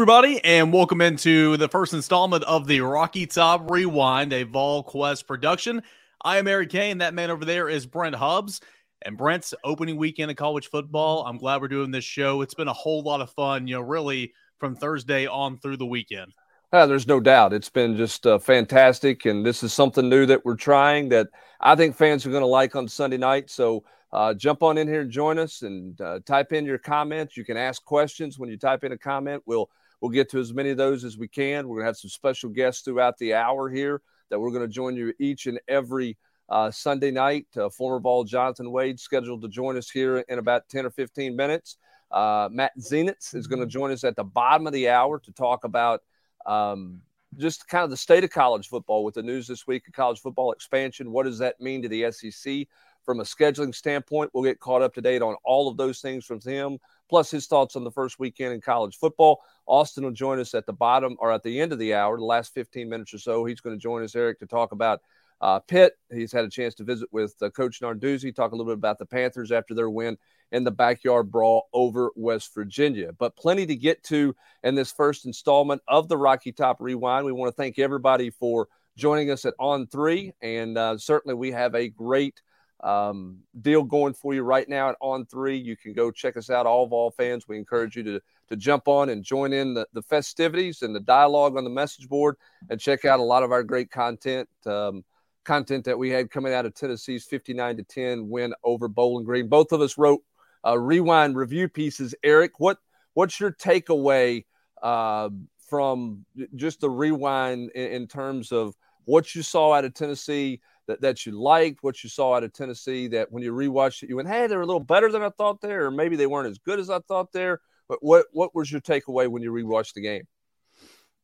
[0.00, 5.26] Everybody, and welcome into the first installment of the Rocky Top Rewind, a Vol Quest
[5.26, 5.82] production.
[6.22, 6.96] I am Eric Kane.
[6.96, 8.62] That man over there is Brent Hubbs.
[9.02, 11.26] And Brent's opening weekend of college football.
[11.26, 12.40] I'm glad we're doing this show.
[12.40, 15.84] It's been a whole lot of fun, you know, really from Thursday on through the
[15.84, 16.32] weekend.
[16.72, 17.52] Uh, there's no doubt.
[17.52, 19.26] It's been just uh, fantastic.
[19.26, 21.28] And this is something new that we're trying that
[21.60, 23.50] I think fans are going to like on Sunday night.
[23.50, 27.36] So uh, jump on in here and join us and uh, type in your comments.
[27.36, 29.42] You can ask questions when you type in a comment.
[29.44, 29.68] We'll
[30.00, 31.68] we'll get to as many of those as we can.
[31.68, 34.72] We're going to have some special guests throughout the hour here that we're going to
[34.72, 36.16] join you each and every
[36.48, 37.46] uh, Sunday night.
[37.56, 41.36] Uh, former Vol Jonathan Wade scheduled to join us here in about 10 or 15
[41.36, 41.76] minutes.
[42.10, 45.32] Uh, Matt Zenitz is going to join us at the bottom of the hour to
[45.32, 46.02] talk about
[46.46, 47.00] um,
[47.36, 50.20] just kind of the state of college football with the news this week of college
[50.20, 51.12] football expansion.
[51.12, 52.66] What does that mean to the SEC
[53.10, 54.30] from a scheduling standpoint?
[54.32, 57.48] We'll get caught up to date on all of those things from him, plus his
[57.48, 59.40] thoughts on the first weekend in college football.
[59.66, 62.24] Austin will join us at the bottom or at the end of the hour, the
[62.24, 63.44] last 15 minutes or so.
[63.44, 65.00] He's going to join us, Eric, to talk about
[65.40, 68.70] uh, Pitt, he's had a chance to visit with uh, Coach Narduzzi, talk a little
[68.70, 70.18] bit about the Panthers after their win
[70.52, 73.10] in the backyard brawl over West Virginia.
[73.18, 77.24] But plenty to get to in this first installment of the Rocky Top Rewind.
[77.24, 81.52] We want to thank everybody for joining us at On Three, and uh, certainly we
[81.52, 82.42] have a great
[82.82, 85.56] um, deal going for you right now at On Three.
[85.56, 87.46] You can go check us out, all of Vol fans.
[87.48, 91.00] We encourage you to to jump on and join in the, the festivities and the
[91.00, 92.36] dialogue on the message board
[92.68, 94.48] and check out a lot of our great content.
[94.66, 95.04] Um,
[95.44, 99.48] content that we had coming out of Tennessee's 59 to 10 win over Bowling Green.
[99.48, 100.22] Both of us wrote
[100.66, 102.14] uh, rewind review pieces.
[102.22, 102.78] Eric, what
[103.14, 104.44] what's your takeaway
[104.82, 105.30] uh,
[105.68, 106.24] from
[106.56, 111.24] just the rewind in, in, terms of what you saw out of Tennessee that, that
[111.24, 114.28] you liked, what you saw out of Tennessee that when you rewatched it, you went,
[114.28, 116.80] hey, they're a little better than I thought there, or maybe they weren't as good
[116.80, 117.60] as I thought there.
[117.88, 120.22] But what what was your takeaway when you rewatched the game?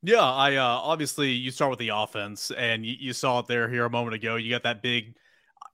[0.02, 3.68] Yeah, I uh, obviously you start with the offense, and you, you, saw it there
[3.68, 4.36] here a moment ago.
[4.36, 5.14] You got that big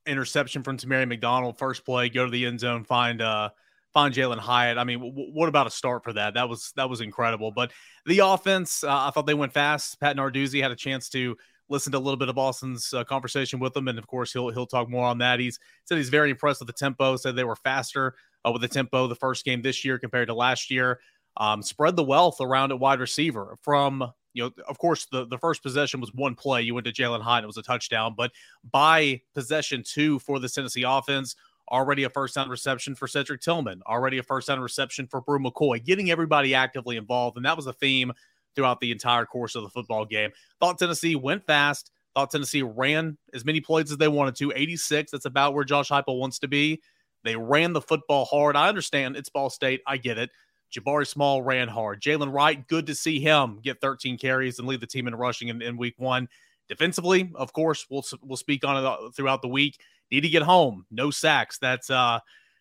[0.06, 3.50] interception from Tamari McDonald, first play, go to the end zone, find uh,
[3.92, 4.78] find Jalin Hyatt.
[4.78, 6.34] I mean, w- what about a start for that?
[6.34, 7.53] That was that was incredible.
[7.53, 7.72] But
[8.06, 9.98] the offense, uh, I thought they went fast.
[10.00, 11.36] Pat Narduzzi had a chance to
[11.72, 14.50] listen to a little bit of Austin's uh, conversation with them, and of course he'll
[14.50, 15.41] he'll talk more on that.
[15.41, 17.16] He's said he's very impressed with the tempo.
[17.16, 18.15] Said they were faster
[18.47, 21.00] uh, with the tempo the first game this year compared to last year.
[21.38, 25.38] Um, spread the wealth around at wide receiver from you know, of course, the, the
[25.38, 26.62] first possession was one play.
[26.62, 28.15] You went to Jalin Hyatt, it was a touchdown.
[28.16, 28.33] But
[28.71, 31.37] by possession two for the Tennessee offense,
[31.71, 35.39] already a first down reception for Cedric Tillman, already a first down reception for Bru
[35.39, 37.37] McCoy, getting everybody actively involved.
[37.37, 38.12] And that was a theme
[38.54, 40.30] throughout the entire course of the football game.
[40.60, 41.90] Thought Tennessee went fast.
[42.14, 44.52] Thought Tennessee ran as many plays as they wanted to.
[44.54, 45.10] 86.
[45.10, 46.82] That's about where Josh Heupel wants to be.
[47.24, 48.56] They ran the football hard.
[48.56, 49.80] I understand it's Ball State.
[49.86, 50.30] I get it.
[50.72, 52.00] Jabari Small ran hard.
[52.00, 55.48] Jaylen Wright, good to see him get 13 carries and lead the team in rushing
[55.48, 56.28] in, in week one.
[56.68, 59.78] Defensively, of course, we'll we'll speak on it uh, throughout the week.
[60.10, 60.86] Need to get home.
[60.91, 61.58] No sacks.
[61.58, 62.20] That's uh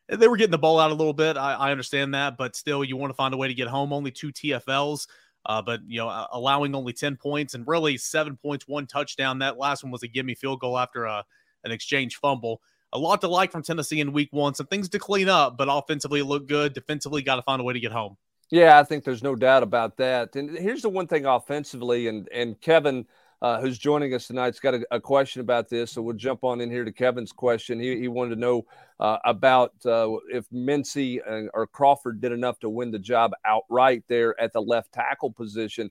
[0.09, 1.37] they were getting the ball out a little bit.
[1.37, 3.93] I, I understand that, but still, you want to find a way to get home.
[3.93, 5.07] Only two TFLs,
[5.45, 9.39] uh, but you know, allowing only 10 points and really seven points, one touchdown.
[9.39, 11.23] That last one was a gimme field goal after a, uh,
[11.63, 12.61] an exchange fumble
[12.93, 14.53] a lot to like from Tennessee in week one.
[14.53, 16.73] Some things to clean up, but offensively look good.
[16.73, 18.17] Defensively, got to find a way to get home.
[18.49, 20.35] Yeah, I think there's no doubt about that.
[20.35, 23.05] And here's the one thing offensively, and and Kevin,
[23.41, 25.91] uh, who's joining us tonight, has got a, a, question about this.
[25.91, 27.79] So we'll jump on in here to Kevin's question.
[27.79, 28.65] He, he wanted to know
[28.99, 34.39] uh, about uh, if Mincey or Crawford did enough to win the job outright there
[34.39, 35.89] at the left tackle position.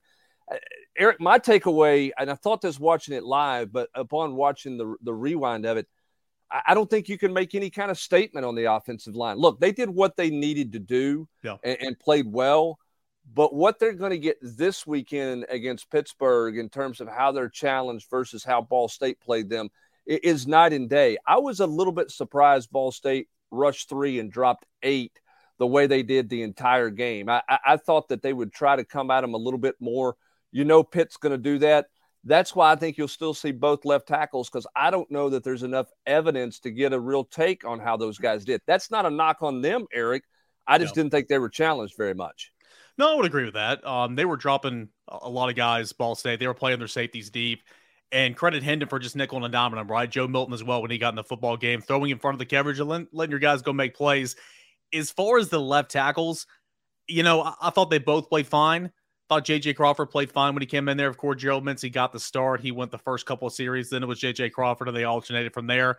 [0.50, 0.56] Uh,
[0.96, 5.14] Eric, my takeaway, and I thought this watching it live, but upon watching the the
[5.14, 5.86] rewind of it–
[6.50, 9.36] I don't think you can make any kind of statement on the offensive line.
[9.36, 11.56] Look, they did what they needed to do yeah.
[11.62, 12.78] and, and, played well.
[13.32, 17.48] But what they're going to get this weekend against Pittsburgh in terms of how they're
[17.48, 19.68] challenged versus how Ball State played them
[20.06, 21.16] is night and day.
[21.26, 25.12] I was a little bit surprised Ball State rushed three and dropped eight
[25.58, 27.28] the way they did the entire game.
[27.28, 30.16] I, I thought that they would try to come at them a little bit more.
[30.52, 31.86] You know, Pitt's going to do that.
[32.24, 35.44] That's why I think you'll still see both left tackles because I don't know that
[35.44, 38.60] there's enough evidence to get a real take on how those guys did.
[38.66, 40.24] That's not a knock on them, Eric.
[40.66, 41.02] I just no.
[41.02, 42.52] didn't think they were challenged very much.
[42.98, 43.86] No, I would agree with that.
[43.86, 46.40] Um, they were dropping a lot of guys, Ball State.
[46.40, 47.62] They were playing their safeties deep.
[48.12, 50.10] And credit Hendon for just nickel and diming right?
[50.10, 52.38] Joe Milton as well when he got in the football game, throwing in front of
[52.40, 54.34] the coverage and letting your guys go make plays.
[54.92, 56.46] As far as the left tackles,
[57.06, 58.90] you know, I, I thought they both played fine.
[59.28, 61.08] Thought JJ Crawford played fine when he came in there.
[61.08, 62.60] Of course, Gerald Mincey got the start.
[62.60, 63.90] He went the first couple of series.
[63.90, 65.98] Then it was JJ Crawford, and they alternated from there.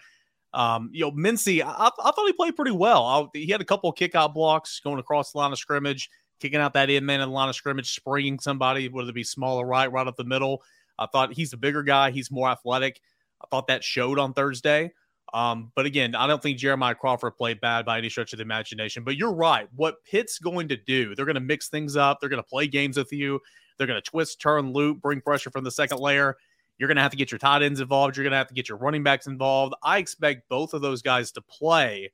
[0.53, 3.05] Um, you know, Mincey, I, I, thought he played pretty well.
[3.05, 6.09] I, he had a couple of kickout blocks going across the line of scrimmage.
[6.41, 9.23] Kicking out that in man in the line of scrimmage, springing somebody, whether it be
[9.23, 10.63] small or right, right up the middle.
[10.97, 12.11] I thought he's a bigger guy.
[12.11, 12.99] He's more athletic.
[13.41, 14.91] I thought that showed on Thursday.
[15.33, 18.43] Um, but again, I don't think Jeremiah Crawford played bad by any stretch of the
[18.43, 19.03] imagination.
[19.03, 19.67] But you're right.
[19.75, 22.19] What Pitt's going to do, they're going to mix things up.
[22.19, 23.39] They're going to play games with you.
[23.77, 26.37] They're going to twist, turn, loop, bring pressure from the second layer.
[26.77, 28.17] You're going to have to get your tight ends involved.
[28.17, 29.73] You're going to have to get your running backs involved.
[29.83, 32.11] I expect both of those guys to play.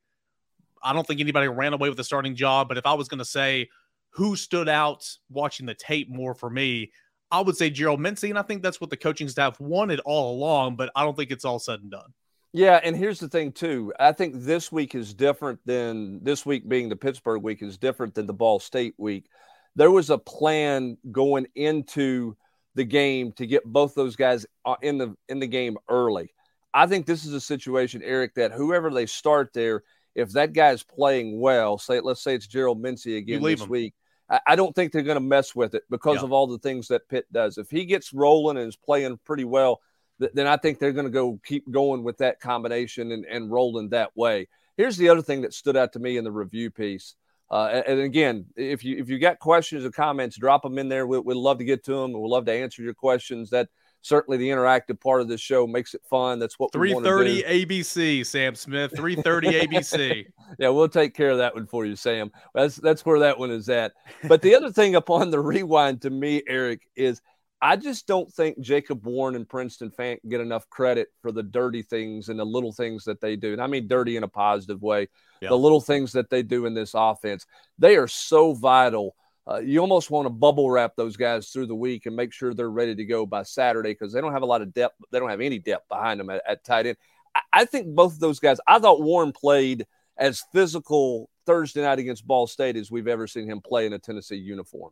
[0.83, 2.67] I don't think anybody ran away with the starting job.
[2.67, 3.69] But if I was going to say
[4.11, 6.91] who stood out watching the tape more for me,
[7.31, 8.29] I would say Gerald Mincey.
[8.29, 10.75] And I think that's what the coaching staff wanted all along.
[10.75, 12.13] But I don't think it's all said and done.
[12.53, 13.93] Yeah, and here's the thing too.
[13.99, 18.15] I think this week is different than this week being the Pittsburgh week is different
[18.15, 19.27] than the Ball State week.
[19.75, 22.35] There was a plan going into
[22.73, 26.33] the game to get both those guys uh, in the in the game early.
[26.73, 29.83] I think this is a situation, Eric, that whoever they start there,
[30.17, 33.69] if that guy's playing well, say let's say it's Gerald Mincey again this him.
[33.69, 33.93] week,
[34.27, 36.23] I, I, don't think they're going to mess with it because yeah.
[36.23, 37.59] of all the things that Pitt does.
[37.59, 39.79] If he gets rolling and is playing pretty well,
[40.19, 43.89] then I think they're going to go keep going with that combination and, and rolling
[43.89, 44.47] that way.
[44.75, 47.13] Here's the other thing that stood out to me in the review piece.
[47.51, 50.89] Uh, and, and, again, if you if you got questions or comments, drop them in
[50.89, 51.05] there.
[51.07, 52.11] We, would love to get to them.
[52.11, 53.51] We'd love to answer your questions.
[53.51, 53.69] That
[54.07, 56.39] certainly the interactive part of this show makes it fun.
[56.39, 58.95] That's what three thirty ABC, Sam Smith.
[58.95, 60.25] Three thirty ABC.
[60.59, 62.31] yeah, we'll take care of that one for you, Sam.
[62.53, 63.93] That's that's where that one is at.
[64.27, 67.21] But the other thing upon the rewind to me, Eric, is
[67.61, 71.81] I just don't think Jacob Warren and Princeton Fant get enough credit for the dirty
[71.81, 73.53] things and the little things that they do.
[73.53, 75.07] And I mean dirty in a positive way.
[75.41, 75.49] Yeah.
[75.49, 77.45] The little things that they do in this offense,
[77.79, 79.15] they are so vital.
[79.49, 82.53] Uh, you almost want to bubble wrap those guys through the week and make sure
[82.53, 84.95] they're ready to go by Saturday because they don't have a lot of depth.
[85.11, 86.97] They don't have any depth behind them at, at tight end.
[87.33, 89.85] I, I think both of those guys, I thought Warren played
[90.17, 93.99] as physical Thursday night against Ball State as we've ever seen him play in a
[93.99, 94.91] Tennessee uniform.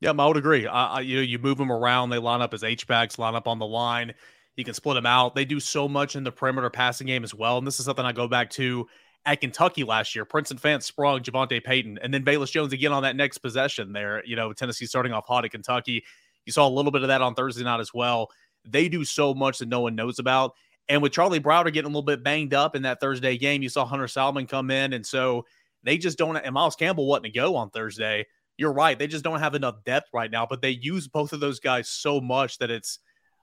[0.00, 0.60] Yeah, I would agree.
[0.62, 2.08] You know, you move them around.
[2.08, 4.14] They line up as H backs, line up on the line.
[4.56, 5.34] You can split them out.
[5.34, 7.58] They do so much in the perimeter passing game as well.
[7.58, 8.86] And this is something I go back to
[9.26, 10.24] at Kentucky last year.
[10.24, 13.92] Princeton Fant sprung Javonta Payton, and then Velus Jones again on that next possession.
[13.92, 16.04] There, you know, Tennessee starting off hot at Kentucky.
[16.46, 18.30] You saw a little bit of that on Thursday night as well.
[18.64, 20.54] They do so much that no one knows about.
[20.88, 23.68] And with Charlie Browder getting a little bit banged up in that Thursday game, you
[23.68, 25.46] saw Hunter Salmon come in, and so
[25.82, 26.36] they just don't.
[26.36, 28.26] And Miles Campbell wasn't to go on Thursday
[28.60, 28.98] you're right.
[28.98, 31.88] They just don't have enough depth right now, but they use both of those guys
[31.88, 32.98] so much that it's,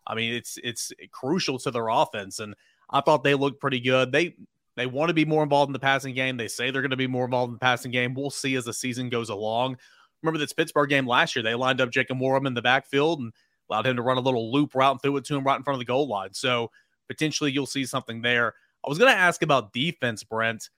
[0.05, 2.37] I mean, it's it's crucial to their offense.
[2.37, 2.53] And
[2.91, 4.11] I thought they looked pretty good.
[4.11, 4.35] They
[4.77, 6.37] they want to be more involved in the passing game.
[6.37, 8.13] They say they're going to be more involved in the passing game.
[8.13, 9.77] We'll see as the season goes along.
[10.21, 11.43] Remember this Pittsburgh game last year?
[11.43, 13.33] They lined up Jacob Morum in the backfield and
[13.69, 15.63] allowed him to run a little loop route and threw it to him right in
[15.63, 16.33] front of the goal line.
[16.33, 16.71] So
[17.07, 18.53] potentially you'll see something there.
[18.85, 20.69] I was going to ask about defense, Brent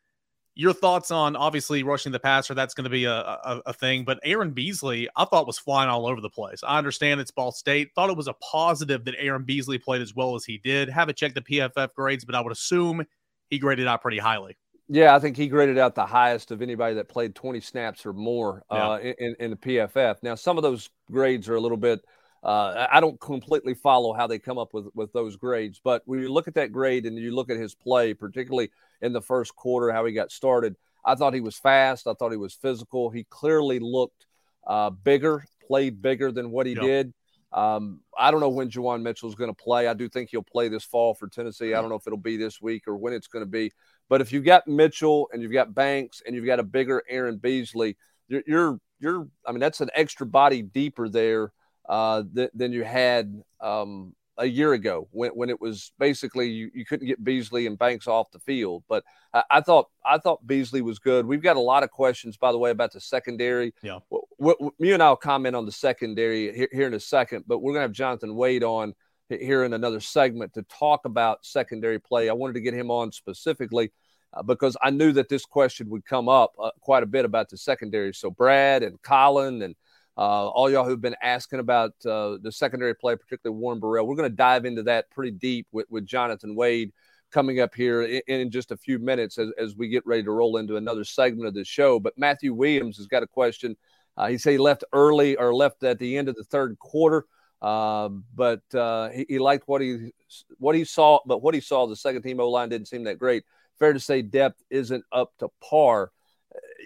[0.60, 4.04] your thoughts on obviously rushing the passer that's going to be a, a, a, thing
[4.04, 7.52] but aaron beasley i thought was flying all over the place i understand it's ball
[7.52, 10.90] state thought it was a positive that aaron beasley played as well as he did
[10.90, 13.06] haven't checked the pff grades but i would assume
[13.50, 14.58] he graded out pretty highly
[14.88, 18.14] yeah i think he graded out the highest of anybody that played 20 snaps or
[18.14, 18.90] more yeah.
[18.90, 22.02] uh, in, in the pff now some of those grades are a little bit
[22.42, 26.22] uh, I don't completely follow how they come up with with those grades, but when
[26.22, 29.56] you look at that grade and you look at his play, particularly in the first
[29.56, 32.08] quarter, how he got started, I thought he was fast.
[32.08, 33.10] I thought he was physical.
[33.10, 34.26] He clearly looked
[34.66, 36.84] uh, bigger, played bigger than what he yep.
[36.84, 37.14] did.
[37.52, 39.88] Um, I don't know when Juwan Mitchell is going to play.
[39.88, 41.74] I do think he'll play this fall for Tennessee.
[41.74, 43.72] I don't know if it'll be this week or when it's going to be.
[44.08, 47.38] But if you've got Mitchell and you've got Banks and you've got a bigger Aaron
[47.38, 51.52] Beasley, you're, you're, you're I mean, that's an extra body deeper there
[51.88, 56.72] uh, th- than you had um, a year ago when, when it was basically you,
[56.74, 58.84] you couldn't get Beasley and Banks off the field.
[58.90, 59.04] But
[59.34, 61.26] I, I, thought I thought Beasley was good.
[61.26, 63.74] We've got a lot of questions, by the way, about the secondary.
[63.84, 67.44] Yeah, w- w- me and I'll comment on the secondary here, here in a second.
[67.48, 68.96] But we're gonna have Jonathan Wade on
[69.28, 72.30] here in another segment to talk about secondary play.
[72.30, 73.92] I wanted to get him on specifically.
[74.32, 77.50] Uh, because I knew that this question would come up uh, quite a bit about
[77.50, 78.14] the secondary.
[78.14, 79.76] So Brad and Colin and
[80.20, 84.18] uh, all y'all who've been asking about uh, the secondary play, particularly Warren Burrell, we're
[84.18, 86.92] going to dive into that pretty deep with, with Jonathan Wade
[87.32, 90.32] coming up here in, in just a few minutes as, as, we get ready to
[90.32, 92.02] roll into another segment of the show.
[92.02, 93.78] But Matthew Williams has got a question.
[94.18, 97.24] Uh, he said he left early or left at the end of the third quarter,
[97.62, 100.12] uh, but uh, he, he, liked what he
[100.58, 101.20] what he saw.
[101.26, 103.46] But what he saw, the second team O line didn't seem that great.
[103.78, 106.12] Fair to say, depth isn't up to par.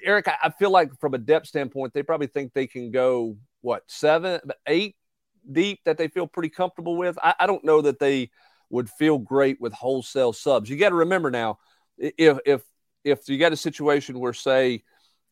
[0.04, 3.84] Eric, I feel like from a depth standpoint, they probably think they can go what
[3.88, 4.96] seven, eight
[5.52, 7.18] deep that they feel pretty comfortable with.
[7.22, 8.32] I, I don't know that they
[8.70, 10.70] would feel great with wholesale subs.
[10.70, 11.60] You got to remember now,
[11.98, 12.62] if if
[13.04, 14.84] if you got a situation where say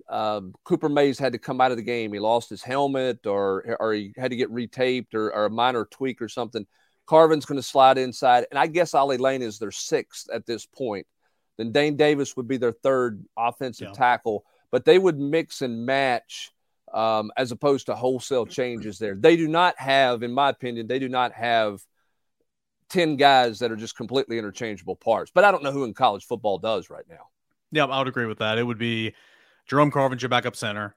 [0.10, 2.14] uh, Cooper Mays had to come out of the game.
[2.14, 5.86] He lost his helmet, or or he had to get retaped, or, or a minor
[5.86, 6.66] tweak or something.
[7.06, 10.66] Carvin's going to slide inside, and I guess Ollie Lane is their sixth at this
[10.66, 11.08] point.
[11.62, 13.94] Then Dayne Davis would be their third offensive yeah.
[13.94, 16.52] tackle, but they would mix and match
[16.92, 19.16] um, as opposed to wholesale changes there.
[19.16, 21.86] They do not have, in my opinion, they do not have
[22.90, 25.32] 10 guys that are just completely interchangeable parts.
[25.34, 27.28] But I don't know who in college football does right now.
[27.72, 28.58] Yeah, I would agree with that.
[28.58, 29.14] It would be
[29.68, 30.96] Jerome Carvin, your backup center.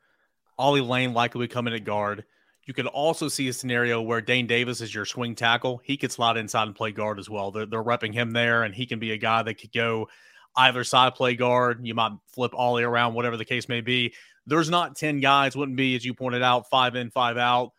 [0.58, 2.24] Ollie Lane likely would come in at guard.
[2.64, 5.82] You could also see a scenario where Dayne Davis is your swing tackle.
[5.84, 7.50] He could slide inside and play guard as well.
[7.50, 10.08] They're, they're repping him there, and he can be a guy that could go
[10.56, 11.86] either side play guard.
[11.86, 14.14] You might flip Ollie around, whatever the case may be.
[14.46, 17.72] There's not 10 guys, wouldn't be, as you pointed out, five in, five out.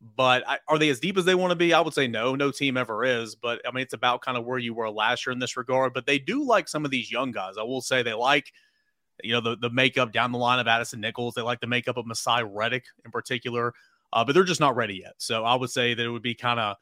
[0.00, 1.72] But I, are they as deep as they want to be?
[1.72, 2.34] I would say no.
[2.36, 3.34] No team ever is.
[3.34, 5.94] But I mean, it's about kind of where you were last year in this regard.
[5.94, 7.54] But they do like some of these young guys.
[7.58, 8.52] I will say they like,
[9.24, 11.34] you know, the, the makeup down the line of Addison Nichols.
[11.34, 13.72] They like the makeup of Masai Reddick in particular.
[14.12, 15.14] Uh, but they're just not ready yet.
[15.18, 16.76] So I would say that it would be kind of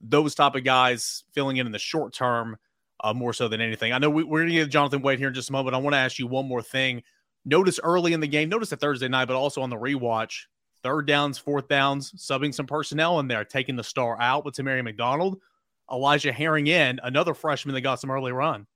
[0.00, 2.56] those type of guys filling in in the short term
[3.02, 3.92] uh, more so than anything.
[3.92, 5.74] I know we, are going to get Jonathan Wade here in just a moment.
[5.74, 7.02] I want to ask you one more thing.
[7.44, 10.44] Notice early in the game, notice a Thursday night, but also on the rewatch,
[10.82, 14.84] third downs, fourth downs, subbing some personnel in there, taking the star out with Tamari
[14.84, 15.40] McDonald,
[15.90, 18.66] Elijah Herring in, another freshman that got some early run.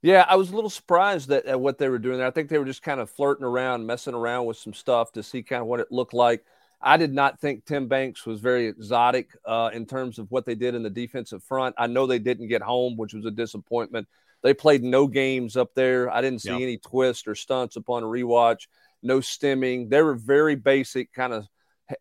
[0.00, 2.26] Yeah, I was a little surprised at, at what they were doing there.
[2.26, 5.22] I think they were just kind of flirting around, messing around with some stuff to
[5.22, 6.44] see kind of what it looked like.
[6.84, 10.54] I did not think Tim Banks was very exotic uh, in terms of what they
[10.54, 11.74] did in the defensive front.
[11.78, 14.06] I know they didn't get home, which was a disappointment.
[14.42, 16.10] They played no games up there.
[16.10, 16.60] I didn't see yep.
[16.60, 18.68] any twists or stunts upon a rewatch,
[19.02, 19.88] no stimming.
[19.88, 21.46] They were very basic, kind of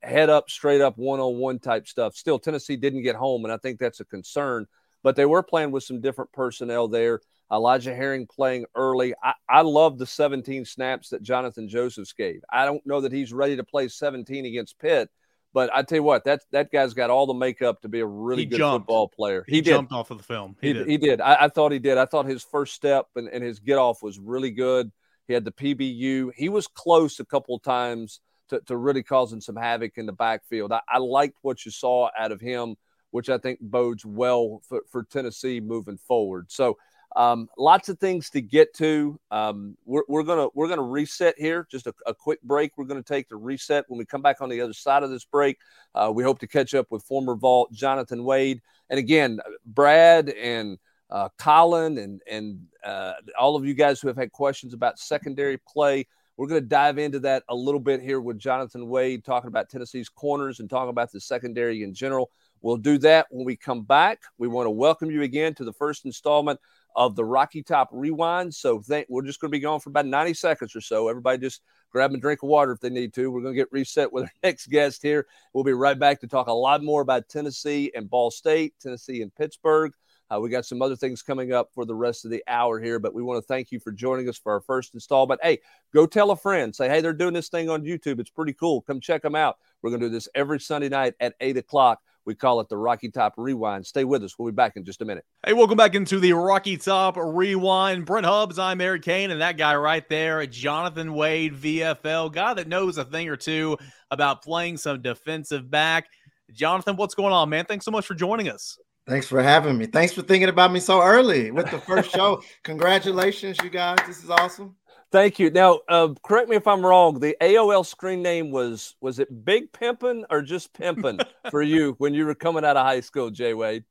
[0.02, 2.18] head up, straight up, one on one type stuff.
[2.18, 4.68] Still, Tennessee didn't get home, and I think that's a concern.
[5.02, 7.22] But they were playing with some different personnel there.
[7.52, 9.14] Elijah Herring playing early.
[9.22, 12.42] I, I love the 17 snaps that Jonathan Josephs gave.
[12.52, 15.10] I don't know that he's ready to play 17 against Pitt,
[15.54, 18.06] but I tell you what, that that guy's got all the makeup to be a
[18.06, 18.84] really he good jumped.
[18.88, 19.46] football player.
[19.48, 20.56] He, he jumped off of the film.
[20.62, 20.88] He, he did.
[20.88, 21.22] He did.
[21.22, 21.98] I, I, thought he did.
[21.98, 24.92] I thought his first step and, and his get off was really good.
[25.28, 26.32] He had the PBU.
[26.36, 28.20] He was close a couple of times
[28.50, 30.72] to, to really causing some havoc in the backfield.
[30.72, 32.76] I, I liked what you saw out of him,
[33.12, 36.48] which I think bodes well for, for Tennessee moving forward.
[36.50, 36.78] So
[37.16, 39.20] um, lots of things to get to.
[39.30, 41.68] Um, we're, we're, gonna we're gonna reset here.
[41.70, 42.78] Just a, a quick break.
[42.78, 43.86] We're gonna take to reset.
[43.88, 45.60] When we come back on the other side of this break,
[45.94, 50.78] uh, we hope to catch up with former Vol Jonathan Wade, and again Brad and
[51.10, 55.58] uh, Colin and and uh, all of you guys who have had questions about secondary
[55.58, 56.08] play.
[56.36, 59.70] We're going to dive into that a little bit here with Jonathan Wade, talking about
[59.70, 62.32] Tennessee's corners and talking about the secondary in general.
[62.62, 64.22] We'll do that when we come back.
[64.40, 66.60] We want to welcome you again to the first installment
[66.96, 68.54] of the Rocky Top Rewind.
[68.54, 71.08] So think, we're just going to be going for about 90 seconds or so.
[71.08, 73.32] Everybody just grab a drink of water if they need to.
[73.32, 75.28] We're going to get reset with our next guest here.
[75.54, 79.22] We'll be right back to talk a lot more about Tennessee and Ball State, Tennessee
[79.22, 79.94] and Pittsburgh.
[80.34, 82.98] Uh, we got some other things coming up for the rest of the hour here,
[82.98, 85.40] but we want to thank you for joining us for our first installment.
[85.44, 85.60] Hey,
[85.94, 86.76] go tell a friend.
[86.76, 88.20] Say, hey, they're doing this thing on YouTube.
[88.20, 88.82] It's pretty cool.
[88.82, 89.58] Come check them out.
[89.82, 92.02] We're going to do this every Sunday night at 8 o'clock.
[92.26, 93.86] We call it the Rocky Top Rewind.
[93.86, 94.40] Stay with us.
[94.40, 95.26] We'll be back in just a minute.
[95.46, 98.06] Hey, welcome back into the Rocky Top Rewind.
[98.06, 102.70] Brent Hubbs, I'm Eric Kane, and that guy right there, Jonathan Wade, VFL, guy that
[102.70, 103.78] knows a thing or two
[104.10, 106.08] about playing some defensive back.
[106.54, 107.66] Jonathan, what's going on, man?
[107.66, 108.78] Thanks so much for joining us.
[109.06, 109.86] Thanks for having me.
[109.86, 112.42] Thanks for thinking about me so early with the first show.
[112.64, 113.98] Congratulations, you guys.
[114.08, 114.76] This is awesome.
[115.12, 115.52] Thank you.
[115.52, 117.20] Now, uh, correct me if I'm wrong.
[117.20, 122.14] The AOL screen name was was it Big Pimpin' or just Pimpin' for you when
[122.14, 123.84] you were coming out of high school, Jay Wade?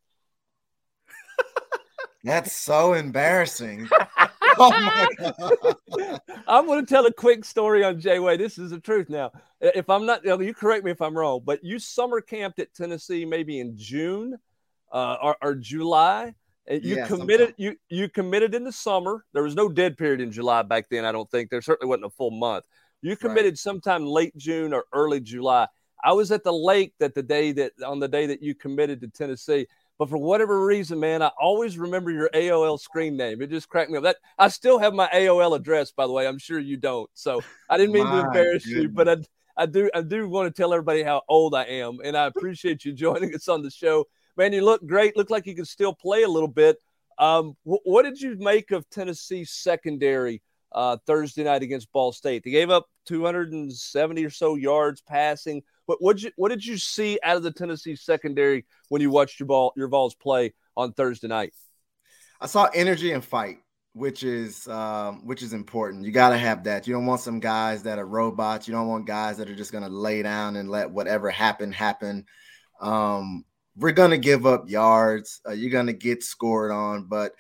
[2.25, 3.89] That's so embarrassing.
[4.59, 6.21] oh my god!
[6.49, 8.41] I'm going to tell a quick story on Jay Wade.
[8.41, 9.11] This is the truth.
[9.11, 12.73] Now, if I'm not, you correct me if I'm wrong, but you summer camped at
[12.75, 14.39] Tennessee maybe in June
[14.93, 16.35] uh, or, or July
[16.71, 19.25] you yes, committed you you committed in the summer.
[19.33, 21.05] There was no dead period in July back then.
[21.05, 22.65] I don't think there certainly wasn't a full month.
[23.03, 23.59] You committed right.
[23.59, 25.67] sometime late June or early July.
[26.05, 29.01] I was at the lake that the day that on the day that you committed
[29.01, 29.67] to Tennessee.
[29.99, 33.43] But for whatever reason, man, I always remember your AOL screen name.
[33.43, 34.05] It just cracked me up.
[34.05, 36.27] That I still have my AOL address, by the way.
[36.27, 37.11] I'm sure you don't.
[37.15, 38.83] So I didn't mean to embarrass goodness.
[38.83, 39.17] you, but I
[39.57, 42.85] I do I do want to tell everybody how old I am, and I appreciate
[42.85, 44.07] you joining us on the show
[44.37, 45.17] man, you look great.
[45.17, 46.77] Look like you can still play a little bit.
[47.19, 52.43] Um, wh- what did you make of Tennessee's secondary uh, Thursday night against Ball State?
[52.45, 55.63] They gave up 270 or so yards passing.
[55.87, 59.41] What what you what did you see out of the Tennessee secondary when you watched
[59.41, 61.53] your Vol your Vols play on Thursday night?
[62.41, 63.59] I saw energy and fight.
[63.95, 66.05] which is um, which is important.
[66.05, 66.87] You got to have that.
[66.87, 68.67] You don't want some guys that are robots.
[68.67, 71.73] You don't want guys that are just going to lay down and let whatever happen
[71.73, 72.25] happen.
[72.81, 73.45] Um,
[73.77, 75.41] we're going to give up yards.
[75.47, 77.35] Uh, you're going to get scored on, but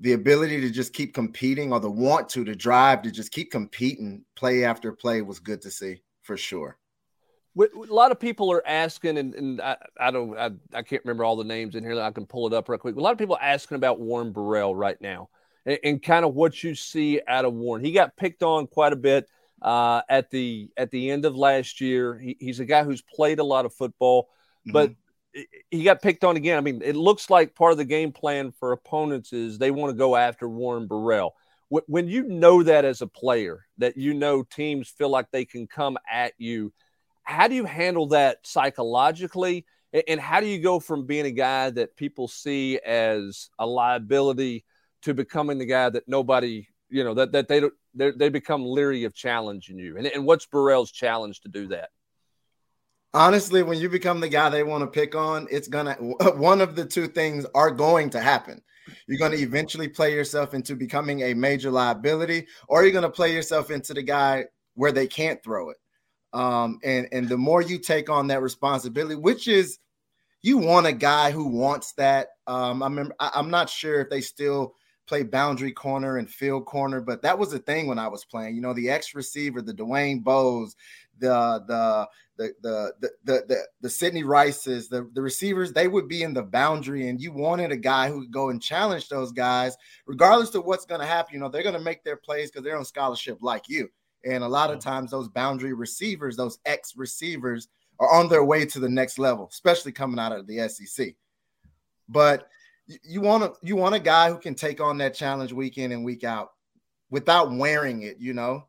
[0.00, 3.50] the ability to just keep competing or the want to, to drive to just keep
[3.50, 6.76] competing play after play was good to see for sure.
[7.58, 11.22] A lot of people are asking, and, and I, I, don't, I, I, can't remember
[11.22, 12.00] all the names in here.
[12.00, 12.96] I can pull it up real quick.
[12.96, 15.28] A lot of people asking about Warren Burrell right now,
[15.66, 17.84] and, and kind of what you see out of Warren.
[17.84, 19.28] He got picked on quite a bit
[19.60, 22.18] uh, at the at the end of last year.
[22.18, 24.30] He, he's a guy who's played a lot of football,
[24.66, 24.72] mm-hmm.
[24.72, 24.92] but
[25.70, 26.58] he got picked on again.
[26.58, 29.90] I mean, it looks like part of the game plan for opponents is they want
[29.90, 31.34] to go after Warren Burrell.
[31.68, 35.66] When you know that as a player, that you know teams feel like they can
[35.66, 36.70] come at you,
[37.22, 39.64] how do you handle that psychologically?
[40.08, 44.64] And how do you go from being a guy that people see as a liability
[45.02, 49.04] to becoming the guy that nobody, you know, that, that they don't, they become leery
[49.04, 49.96] of challenging you?
[49.96, 51.88] And, and what's Burrell's challenge to do that?
[53.14, 55.94] Honestly, when you become the guy they want to pick on, it's gonna
[56.34, 58.62] one of the two things are going to happen.
[59.06, 63.10] You're going to eventually play yourself into becoming a major liability, or you're going to
[63.10, 65.76] play yourself into the guy where they can't throw it.
[66.32, 69.78] Um, and and the more you take on that responsibility, which is
[70.40, 72.28] you want a guy who wants that.
[72.46, 74.74] Um, I remember I, I'm not sure if they still
[75.06, 78.56] play boundary corner and field corner, but that was the thing when I was playing.
[78.56, 80.74] You know, the X receiver, the Dwayne Bowes,
[81.18, 82.08] the the
[82.42, 86.34] the the the the the, the Sidney Rices, the, the receivers, they would be in
[86.34, 90.54] the boundary, and you wanted a guy who could go and challenge those guys, regardless
[90.54, 91.34] of what's going to happen.
[91.34, 93.88] You know, they're going to make their plays because they're on scholarship like you.
[94.24, 94.82] And a lot of mm.
[94.82, 97.68] times, those boundary receivers, those X receivers,
[97.98, 101.14] are on their way to the next level, especially coming out of the SEC.
[102.08, 102.48] But
[102.86, 105.92] you want to you want a guy who can take on that challenge week in
[105.92, 106.50] and week out
[107.10, 108.18] without wearing it.
[108.18, 108.66] You know,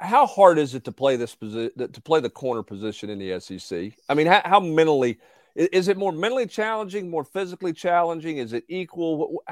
[0.00, 3.40] how hard is it to play this position to play the corner position in the
[3.40, 3.92] SEC?
[4.08, 5.18] I mean, how, how, mentally
[5.54, 8.38] is it more mentally challenging, more physically challenging?
[8.38, 9.42] Is it equal?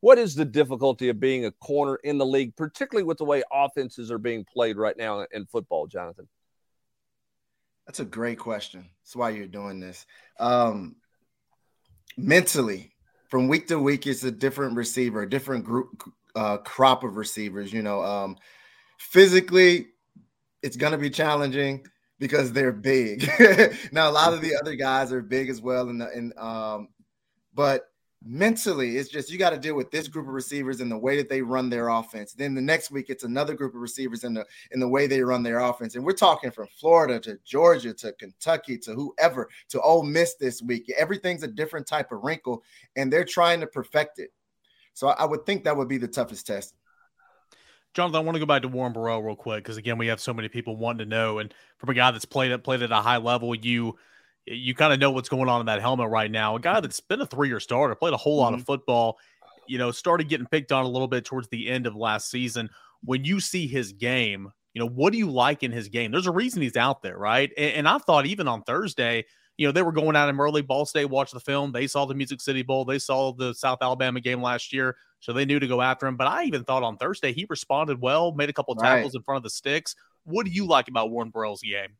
[0.00, 3.44] What is the difficulty of being a corner in the league, particularly with the way
[3.52, 6.26] offenses are being played right now in football, Jonathan?
[7.86, 8.88] That's a great question.
[9.02, 10.04] That's why you're doing this.
[10.40, 10.96] Um,
[12.16, 12.92] mentally,
[13.28, 16.02] from week to week, it's a different receiver, a different group,
[16.34, 17.72] uh, crop of receivers.
[17.72, 18.36] You know, um,
[18.98, 19.91] physically,
[20.62, 21.86] it's going to be challenging
[22.18, 23.28] because they're big.
[23.92, 26.88] now, a lot of the other guys are big as well, and and um,
[27.54, 27.88] but
[28.24, 31.16] mentally it's just you got to deal with this group of receivers and the way
[31.16, 32.32] that they run their offense.
[32.32, 35.22] Then the next week it's another group of receivers in the in the way they
[35.22, 35.94] run their offense.
[35.94, 40.62] And we're talking from florida to georgia to kentucky to whoever to Ole Miss this
[40.62, 40.92] week.
[40.96, 42.62] Everything's a different type of wrinkle
[42.96, 44.30] and they're trying to perfect it.
[44.94, 46.74] So i would think that would be the toughest test
[47.94, 50.20] Jonathan, I want to go back to Warren Burrell real quick because again, we have
[50.20, 52.90] so many people wanting to know, and from a guy that's played at played at
[52.90, 53.96] a high level, you
[54.46, 56.56] you kind of know what's going on in that helmet right now.
[56.56, 58.60] A guy that's been a three year starter, played a whole lot mm-hmm.
[58.60, 59.18] of football,
[59.66, 62.70] you know, started getting picked on a little bit towards the end of last season.
[63.04, 66.12] When you see his game, you know, what do you like in his game?
[66.12, 67.52] There's a reason he's out there, right?
[67.56, 69.26] And, and I thought even on Thursday,
[69.58, 70.62] you know, they were going out him early.
[70.62, 71.72] Ball State watched the film.
[71.72, 72.84] They saw the Music City Bowl.
[72.84, 74.96] They saw the South Alabama game last year.
[75.20, 76.16] So they knew to go after him.
[76.16, 79.18] But I even thought on Thursday he responded well, made a couple tackles right.
[79.18, 79.94] in front of the sticks.
[80.24, 81.96] What do you like about Warren Burrell's game?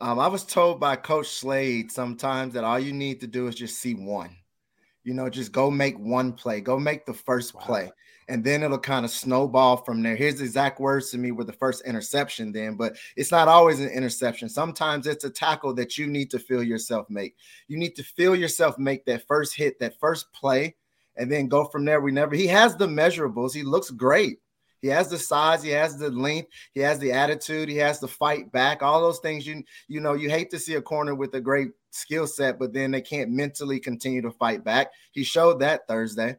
[0.00, 3.54] Um, I was told by Coach Slade sometimes that all you need to do is
[3.54, 4.36] just see one.
[5.04, 7.60] You know, just go make one play, go make the first wow.
[7.60, 7.92] play,
[8.28, 10.16] and then it'll kind of snowball from there.
[10.16, 13.80] Here's the exact words to me with the first interception, then, but it's not always
[13.80, 14.48] an interception.
[14.48, 17.36] Sometimes it's a tackle that you need to feel yourself make.
[17.68, 20.76] You need to feel yourself make that first hit, that first play,
[21.16, 22.00] and then go from there.
[22.00, 24.38] We never, he has the measurables, he looks great.
[24.82, 28.08] He has the size, he has the length, he has the attitude, he has the
[28.08, 28.82] fight back.
[28.82, 31.68] All those things you you know, you hate to see a corner with a great
[31.90, 34.90] skill set, but then they can't mentally continue to fight back.
[35.12, 36.36] He showed that Thursday.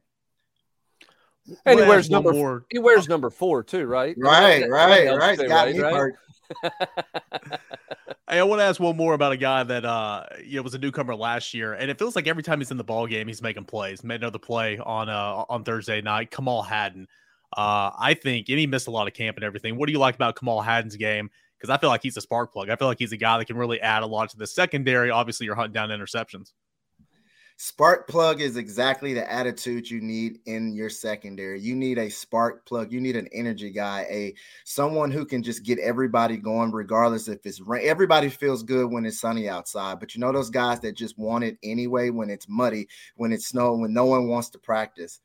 [1.66, 2.66] And he wears number four.
[2.72, 4.16] He wears number four too, right?
[4.18, 5.38] Right, right, right.
[5.38, 6.14] Got right, me right?
[8.30, 10.74] hey, I want to ask one more about a guy that uh you know was
[10.74, 13.28] a newcomer last year, and it feels like every time he's in the ball game,
[13.28, 14.04] he's making plays.
[14.04, 16.32] Made another play on uh on Thursday night.
[16.32, 17.08] Kamal Hadden.
[17.56, 19.78] Uh, I think, and he missed a lot of camp and everything.
[19.78, 21.30] What do you like about Kamal Hadden's game?
[21.58, 22.70] Because I feel like he's a spark plug.
[22.70, 25.12] I feel like he's a guy that can really add a lot to the secondary.
[25.12, 26.52] Obviously, you're hunting down interceptions.
[27.64, 31.62] Spark plug is exactly the attitude you need in your secondary.
[31.62, 32.92] You need a spark plug.
[32.92, 37.46] You need an energy guy, a someone who can just get everybody going, regardless if
[37.46, 37.88] it's rain.
[37.88, 41.46] Everybody feels good when it's sunny outside, but you know those guys that just want
[41.46, 45.22] it anyway when it's muddy, when it's snow, when no one wants to practice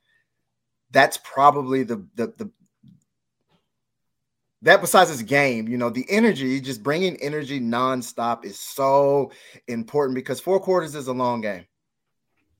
[0.90, 2.50] that's probably the the the
[4.62, 9.32] that besides his game, you know, the energy, just bringing energy nonstop is so
[9.66, 11.64] important because four quarters is a long game.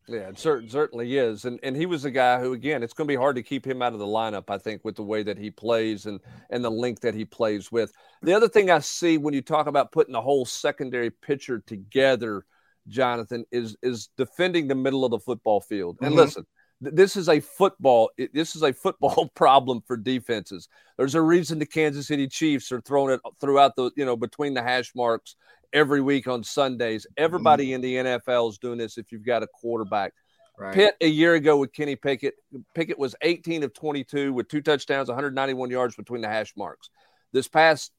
[0.09, 1.44] Yeah, it certainly is.
[1.44, 3.66] And and he was a guy who, again, it's going to be hard to keep
[3.66, 6.64] him out of the lineup, I think, with the way that he plays and and
[6.64, 7.92] the link that he plays with.
[8.23, 12.47] The other thing I see when you talk about putting the whole secondary pitcher together,
[12.88, 15.99] Jonathan, is is defending the middle of the football field.
[16.01, 16.21] And mm-hmm.
[16.21, 16.47] listen,
[16.81, 21.66] this is a football this is a football problem for defenses there's a reason the
[21.66, 25.35] kansas city chiefs are throwing it throughout the you know between the hash marks
[25.72, 27.74] every week on sundays everybody mm-hmm.
[27.74, 30.12] in the nfl is doing this if you've got a quarterback
[30.59, 30.74] right.
[30.74, 32.35] pitt a year ago with kenny pickett
[32.74, 36.90] pickett was 18 of 22 with two touchdowns 191 yards between the hash marks
[37.33, 37.92] this past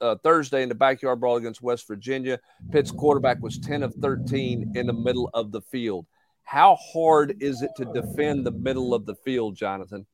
[0.00, 2.38] uh, Thursday in the backyard brawl against West Virginia.
[2.70, 6.06] Pitt's quarterback was 10 of 13 in the middle of the field.
[6.44, 10.06] How hard is it to defend the middle of the field, Jonathan?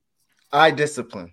[0.53, 1.33] Eye discipline.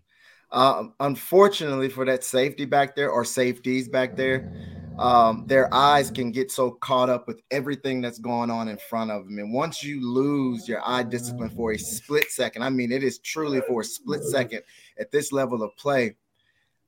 [0.52, 4.54] Uh, unfortunately, for that safety back there or safeties back there,
[5.00, 9.12] um, their eyes can get so caught up with everything that's going on in front
[9.12, 9.38] of them.
[9.40, 13.20] And once you lose your eye discipline for a split second, I mean, it is
[13.20, 14.62] truly for a split second
[15.00, 16.16] at this level of play,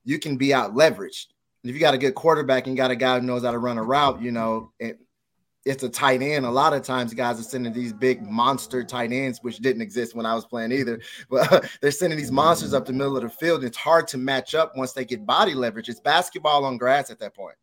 [0.03, 1.27] you can be out leveraged.
[1.63, 3.77] If you got a good quarterback and got a guy who knows how to run
[3.77, 4.99] a route, you know, it,
[5.65, 6.45] it's a tight end.
[6.45, 10.15] A lot of times, guys are sending these big monster tight ends, which didn't exist
[10.15, 11.01] when I was playing either.
[11.29, 13.59] But they're sending these monsters up the middle of the field.
[13.59, 15.89] And It's hard to match up once they get body leverage.
[15.89, 17.57] It's basketball on grass at that point.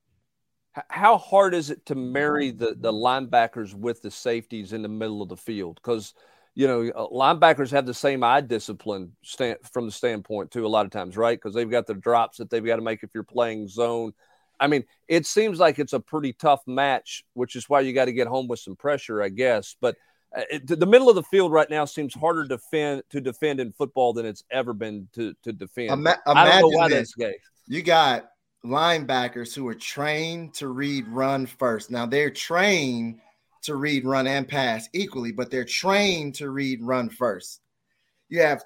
[0.89, 5.23] How hard is it to marry the the linebackers with the safeties in the middle
[5.23, 5.77] of the field?
[5.83, 6.15] Because
[6.55, 10.67] you know uh, linebackers have the same eye discipline stand, from the standpoint too.
[10.67, 11.39] A lot of times, right?
[11.39, 14.13] Because they've got the drops that they've got to make if you're playing zone
[14.61, 18.07] I mean, it seems like it's a pretty tough match, which is why you got
[18.07, 19.77] to get home with some pressure, I guess.
[19.81, 19.97] But
[20.37, 23.61] uh, it, the middle of the field right now seems harder to defend to defend
[23.61, 25.93] in football than it's ever been to to defend.
[25.93, 26.99] Ima- I don't know why this.
[26.99, 27.15] that's
[27.69, 28.31] You got
[28.65, 31.91] linebackers who are trained to read run first.
[31.91, 33.21] Now they're trained
[33.63, 37.61] to read run and pass equally, but they're trained to read run first.
[38.29, 38.65] You have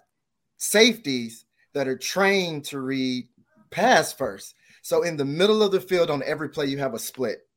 [0.56, 3.28] safeties that are trained to read
[3.70, 4.54] pass first.
[4.82, 7.47] So in the middle of the field on every play, you have a split.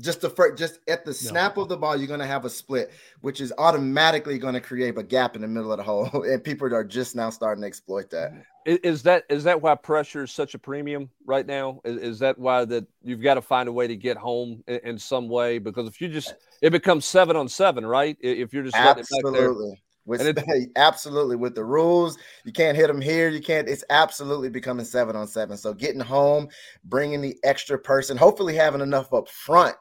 [0.00, 1.62] Just the first, just at the snap no.
[1.62, 4.96] of the ball, you're going to have a split, which is automatically going to create
[4.96, 7.66] a gap in the middle of the hole, and people are just now starting to
[7.66, 8.32] exploit that.
[8.64, 11.80] Is that is that why pressure is such a premium right now?
[11.84, 14.80] Is, is that why that you've got to find a way to get home in,
[14.84, 15.58] in, some way?
[15.58, 18.16] Because if you just it becomes seven on seven, right?
[18.20, 20.38] If you're just absolutely with
[20.76, 23.28] absolutely with the rules, you can't hit them here.
[23.28, 23.68] You can't.
[23.68, 25.56] It's absolutely becoming seven on seven.
[25.56, 26.48] So getting home,
[26.84, 29.76] bringing the extra person, hopefully having enough up front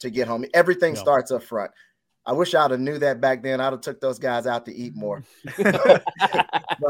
[0.00, 0.44] to get home.
[0.54, 1.00] Everything no.
[1.00, 1.70] starts up front.
[2.28, 3.58] I wish I'd have knew that back then.
[3.58, 5.24] I'd have took those guys out to eat more.
[5.56, 6.04] but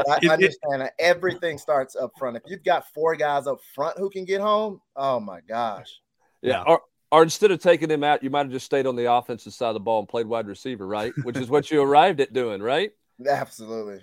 [0.09, 2.35] I it, understand that everything starts up front.
[2.35, 6.01] If you've got four guys up front who can get home, oh my gosh.
[6.41, 6.63] Yeah.
[6.63, 9.53] Or, or instead of taking him out, you might have just stayed on the offensive
[9.53, 11.13] side of the ball and played wide receiver, right?
[11.23, 12.91] Which is what you arrived at doing, right?
[13.25, 13.99] Absolutely.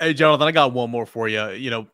[0.00, 1.50] hey, Jonathan, I got one more for you.
[1.50, 1.86] You know,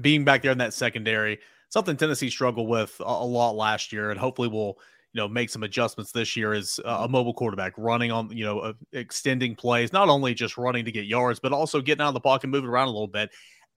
[0.00, 1.38] being back there in that secondary,
[1.70, 4.78] something Tennessee struggled with a lot last year, and hopefully we'll
[5.12, 8.60] you know make some adjustments this year is a mobile quarterback running on you know
[8.60, 12.14] uh, extending plays, not only just running to get yards, but also getting out of
[12.14, 13.30] the pocket, moving around a little bit.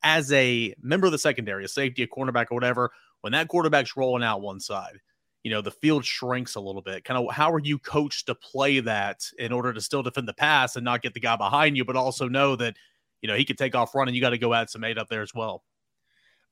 [0.06, 3.96] As a member of the secondary, a safety, a cornerback, or whatever, when that quarterback's
[3.96, 5.00] rolling out one side
[5.44, 7.04] you know the field shrinks a little bit.
[7.04, 10.34] Kind of how are you coached to play that in order to still defend the
[10.34, 12.78] pass and not get the guy behind you but also know that
[13.22, 14.16] you know he could take off running.
[14.16, 15.64] You got to go add some aid up there as well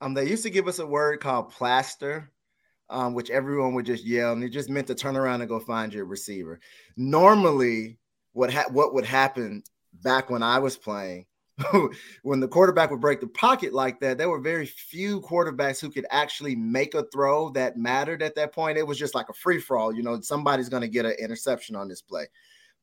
[0.02, 2.30] um they used to give us a word called plaster
[2.90, 5.58] um, which everyone would just yell and it just meant to turn around and go
[5.58, 6.60] find your receiver
[6.96, 7.98] normally
[8.34, 9.62] what ha- what would happen
[10.02, 11.24] back when i was playing
[12.22, 15.90] when the quarterback would break the pocket like that, there were very few quarterbacks who
[15.90, 18.78] could actually make a throw that mattered at that point.
[18.78, 19.94] It was just like a free for all.
[19.94, 22.26] You know, somebody's going to get an interception on this play.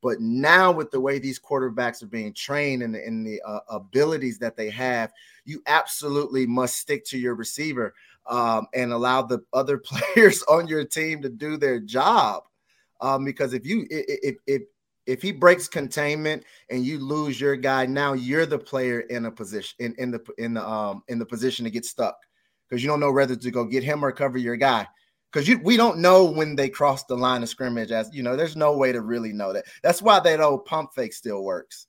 [0.01, 4.37] But now, with the way these quarterbacks are being trained and, and the uh, abilities
[4.39, 5.11] that they have,
[5.43, 7.93] you absolutely must stick to your receiver
[8.27, 12.43] um, and allow the other players on your team to do their job.
[13.01, 14.61] Um, because if you if, if
[15.05, 19.31] if he breaks containment and you lose your guy, now you're the player in a
[19.31, 22.17] position in, in the in the um in the position to get stuck
[22.69, 24.87] because you don't know whether to go get him or cover your guy.
[25.31, 28.35] Because you we don't know when they cross the line of scrimmage, as you know,
[28.35, 29.65] there's no way to really know that.
[29.83, 31.87] That's why that old pump fake still works.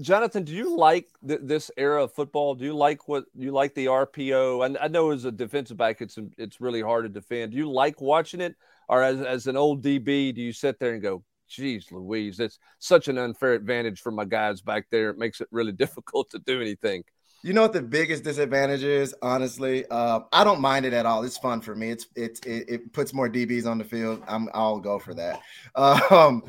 [0.00, 2.54] Jonathan, do you like th- this era of football?
[2.54, 4.64] Do you like what you like the RPO?
[4.64, 7.52] And I know as a defensive back, it's it's really hard to defend.
[7.52, 8.54] Do you like watching it,
[8.88, 12.58] or as, as an old DB, do you sit there and go, geez, Louise, it's
[12.78, 15.10] such an unfair advantage for my guys back there.
[15.10, 17.04] It makes it really difficult to do anything.
[17.44, 19.14] You know what the biggest disadvantage is?
[19.20, 21.24] Honestly, uh, I don't mind it at all.
[21.24, 21.90] It's fun for me.
[21.90, 24.22] It's it's it, it puts more DBs on the field.
[24.26, 25.42] I'm I'll go for that.
[26.10, 26.42] Um,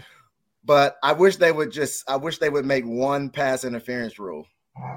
[0.63, 2.09] but I wish they would just.
[2.09, 4.47] I wish they would make one pass interference rule.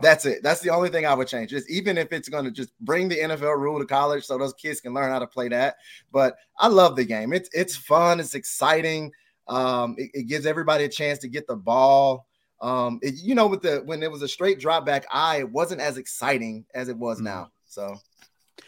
[0.01, 0.41] That's it.
[0.45, 1.51] That's the only thing I would change.
[1.51, 4.55] Just even if it's going to just bring the NFL rule to college, so those
[4.55, 5.79] kids can learn how to play that.
[6.13, 7.33] But I love the game.
[7.33, 8.21] It's it's fun.
[8.21, 9.11] It's exciting.
[9.49, 12.29] Um, it, it gives everybody a chance to get the ball.
[12.61, 15.51] Um, it, you know, with the when it was a straight drop back eye, it
[15.51, 17.27] wasn't as exciting as it was mm-hmm.
[17.27, 17.51] now.
[17.67, 17.97] So,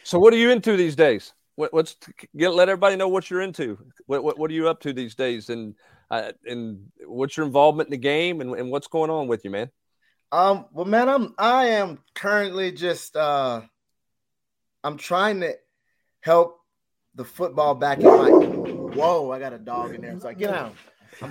[0.05, 1.33] so what are you into these days?
[1.57, 1.96] What, what's
[2.37, 3.79] get let everybody know what you're into.
[4.07, 5.74] What what, what are you up to these days, and
[6.11, 9.50] uh, and what's your involvement in the game, and, and what's going on with you,
[9.50, 9.70] man?
[10.33, 13.62] Um, well, man, I'm I am currently just uh,
[14.85, 15.55] I'm trying to
[16.20, 16.61] help
[17.14, 18.31] the football back in my.
[18.31, 20.74] Whoa, I got a dog in there, so I get out.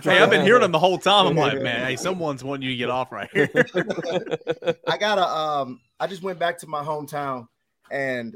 [0.01, 1.27] Hey, I've been hearing them the whole time.
[1.27, 3.49] I'm like, man, hey, someone's wanting you to get off right here.
[4.87, 7.47] I gotta um I just went back to my hometown
[7.91, 8.35] and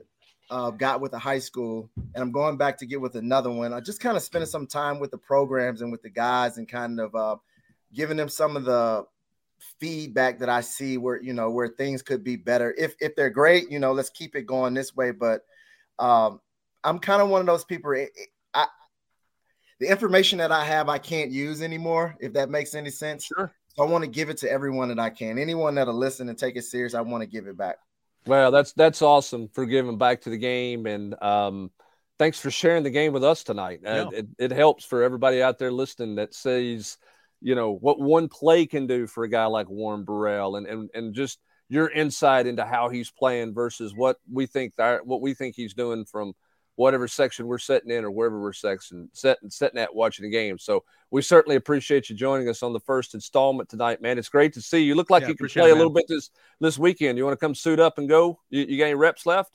[0.50, 3.74] uh, got with a high school and I'm going back to get with another one.
[3.74, 6.68] I just kind of spending some time with the programs and with the guys and
[6.68, 7.38] kind of uh,
[7.94, 9.06] giving them some of the
[9.80, 12.74] feedback that I see where you know where things could be better.
[12.78, 15.12] If if they're great, you know, let's keep it going this way.
[15.12, 15.42] But
[16.00, 16.40] um,
[16.84, 17.92] I'm kind of one of those people.
[17.92, 18.10] It,
[18.54, 18.68] I,
[19.84, 22.16] the information that I have, I can't use anymore.
[22.20, 23.26] If that makes any sense.
[23.26, 23.54] Sure.
[23.76, 25.38] So I want to give it to everyone that I can.
[25.38, 27.78] Anyone that'll listen and take it serious, I want to give it back.
[28.26, 31.72] Well, that's that's awesome for giving back to the game, and um,
[32.18, 33.82] thanks for sharing the game with us tonight.
[33.86, 34.02] Uh, yeah.
[34.04, 36.98] Uh, it, it helps for everybody out there listening that sees,
[37.42, 40.90] you know, what one play can do for a guy like Warren Burrell, and and
[40.94, 45.34] and just your insight into how he's playing versus what we think that what we
[45.34, 46.34] think he's doing from
[46.76, 50.58] whatever section we're sitting in or wherever we're section sitting, setting at watching the game.
[50.58, 54.18] So we certainly appreciate you joining us on the first installment tonight, man.
[54.18, 54.96] It's great to see you.
[54.96, 57.18] Look like yeah, you can play it, a little bit this this weekend.
[57.18, 58.40] You want to come suit up and go?
[58.50, 59.52] You, you got any reps left?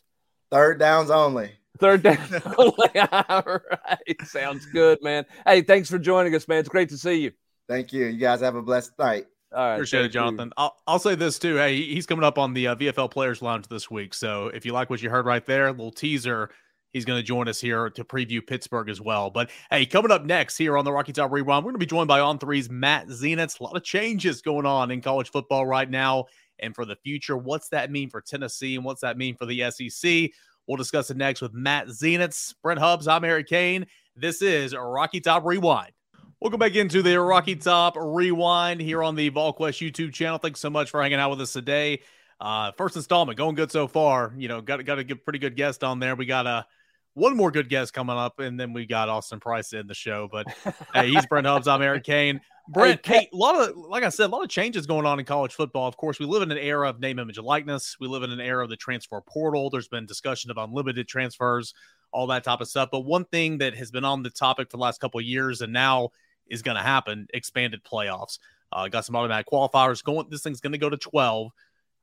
[0.50, 1.52] Third downs only.
[1.78, 2.18] Third down
[2.58, 3.00] only.
[3.12, 4.26] All right.
[4.26, 5.24] Sounds good, man.
[5.46, 6.58] Hey, thanks for joining us, man.
[6.58, 7.32] It's great to see you.
[7.68, 8.06] Thank you.
[8.06, 9.26] You guys have a blessed night.
[9.50, 10.52] All right, appreciate it, Jonathan.
[10.58, 11.56] I'll, I'll say this too.
[11.56, 14.12] Hey, he's coming up on the uh, VFL Players Lounge this week.
[14.12, 16.50] So if you like what you heard right there, a little teaser
[16.92, 19.30] He's going to join us here to preview Pittsburgh as well.
[19.30, 21.86] But hey, coming up next here on the Rocky Top Rewind, we're going to be
[21.86, 23.60] joined by On Three's Matt Zenitz.
[23.60, 26.24] A lot of changes going on in college football right now.
[26.60, 29.70] And for the future, what's that mean for Tennessee and what's that mean for the
[29.70, 30.30] SEC?
[30.66, 32.54] We'll discuss it next with Matt Zenitz.
[32.62, 33.86] Brent Hubbs, I'm Eric Kane.
[34.16, 35.92] This is Rocky Top Rewind.
[36.40, 40.38] Welcome back into the Rocky Top Rewind here on the VolQuest YouTube channel.
[40.38, 42.00] Thanks so much for hanging out with us today.
[42.40, 44.32] Uh, first installment going good so far.
[44.36, 46.14] You know, got got a good, pretty good guest on there.
[46.14, 46.66] We got a
[47.14, 50.28] one more good guest coming up, and then we got Austin Price in the show.
[50.30, 50.46] But
[50.94, 51.68] hey, he's Brent Hubbs.
[51.68, 52.40] I'm Eric Kane.
[52.68, 55.24] Brent, hey, a lot of like I said, a lot of changes going on in
[55.24, 55.88] college football.
[55.88, 57.96] Of course, we live in an era of name, image, likeness.
[57.98, 59.70] We live in an era of the transfer portal.
[59.70, 61.72] There's been discussion of unlimited transfers,
[62.12, 62.90] all that type of stuff.
[62.92, 65.62] But one thing that has been on the topic for the last couple of years,
[65.62, 66.10] and now
[66.50, 68.38] is going to happen: expanded playoffs.
[68.70, 70.26] Uh, got some automatic qualifiers going.
[70.30, 71.50] This thing's going to go to 12.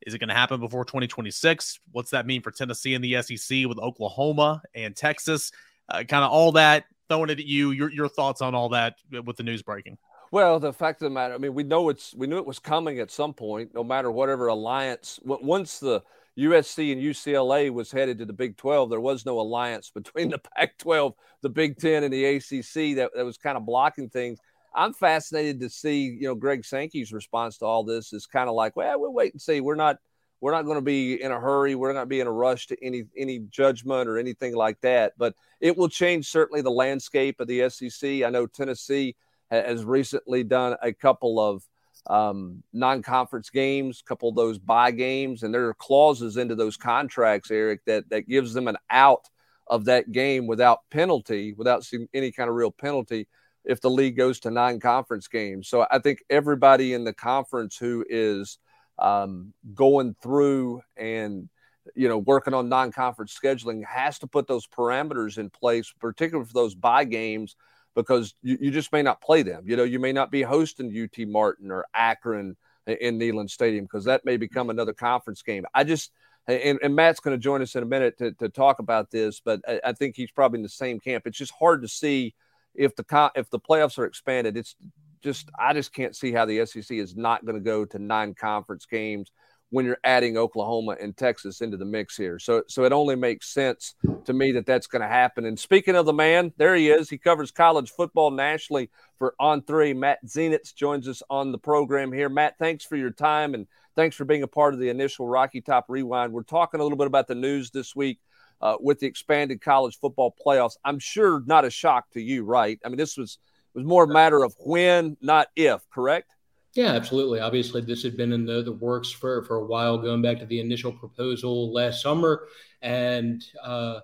[0.01, 1.79] Is it going to happen before 2026?
[1.91, 5.51] What's that mean for Tennessee and the SEC with Oklahoma and Texas?
[5.89, 7.71] Uh, kind of all that throwing it at you.
[7.71, 9.97] Your your thoughts on all that with the news breaking?
[10.31, 12.59] Well, the fact of the matter, I mean, we know it's we knew it was
[12.59, 13.73] coming at some point.
[13.73, 16.01] No matter whatever alliance, once the
[16.37, 20.39] USC and UCLA was headed to the Big 12, there was no alliance between the
[20.39, 24.39] Pac 12, the Big 10, and the ACC that, that was kind of blocking things.
[24.75, 28.55] I'm fascinated to see, you know, Greg Sankey's response to all this is kind of
[28.55, 29.61] like, well, we'll wait and see.
[29.61, 29.97] We're not,
[30.41, 31.75] we're not going to be in a hurry.
[31.75, 34.81] We're not going to be in a rush to any any judgment or anything like
[34.81, 35.13] that.
[35.17, 38.23] But it will change certainly the landscape of the SEC.
[38.23, 39.15] I know Tennessee
[39.49, 41.63] has recently done a couple of
[42.07, 46.77] um, non-conference games, a couple of those buy games, and there are clauses into those
[46.77, 49.29] contracts, Eric, that that gives them an out
[49.67, 53.27] of that game without penalty, without any kind of real penalty
[53.65, 55.67] if the league goes to nine conference games.
[55.67, 58.57] So I think everybody in the conference who is
[58.99, 61.49] um, going through and
[61.95, 66.53] you know working on non-conference scheduling has to put those parameters in place, particularly for
[66.53, 67.55] those buy games,
[67.95, 69.63] because you, you just may not play them.
[69.67, 72.55] You know, you may not be hosting UT Martin or Akron
[72.87, 75.65] in Neyland Stadium because that may become another conference game.
[75.73, 76.11] I just
[76.47, 79.39] and, and Matt's going to join us in a minute to, to talk about this,
[79.39, 81.25] but I, I think he's probably in the same camp.
[81.25, 82.35] It's just hard to see
[82.77, 84.75] if the if the playoffs are expanded, it's
[85.23, 88.33] just I just can't see how the SEC is not going to go to nine
[88.33, 89.31] conference games
[89.71, 92.37] when you're adding Oklahoma and Texas into the mix here.
[92.39, 95.45] So, so it only makes sense to me that that's going to happen.
[95.45, 97.09] And speaking of the man, there he is.
[97.09, 99.93] He covers college football nationally for On Three.
[99.93, 102.29] Matt Zenitz joins us on the program here.
[102.29, 105.61] Matt, thanks for your time and thanks for being a part of the initial Rocky
[105.61, 106.31] Top Rewind.
[106.31, 108.19] We're talking a little bit about the news this week.
[108.61, 112.79] Uh, with the expanded college football playoffs, I'm sure not a shock to you, right?
[112.83, 113.37] I mean, this was
[113.75, 116.31] was more a matter of when, not if, correct?
[116.73, 117.39] Yeah, absolutely.
[117.39, 120.45] Obviously, this had been in the, the works for, for a while, going back to
[120.45, 122.47] the initial proposal last summer.
[122.81, 123.99] And uh,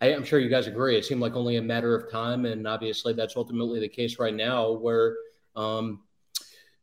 [0.00, 0.96] I, am sure you guys agree.
[0.96, 2.44] It seemed like only a matter of time.
[2.44, 5.16] And obviously, that's ultimately the case right now, where
[5.54, 6.00] um,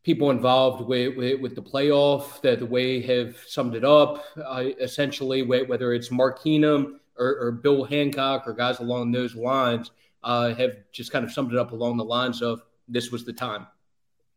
[0.04, 4.64] people involved with, with, with, the playoff, that the way have summed it up, uh,
[4.80, 9.92] essentially, whether it's Mark Keenum or, or, Bill Hancock or guys along those lines,
[10.24, 13.34] uh, have just kind of summed it up along the lines of this was the
[13.34, 13.68] time.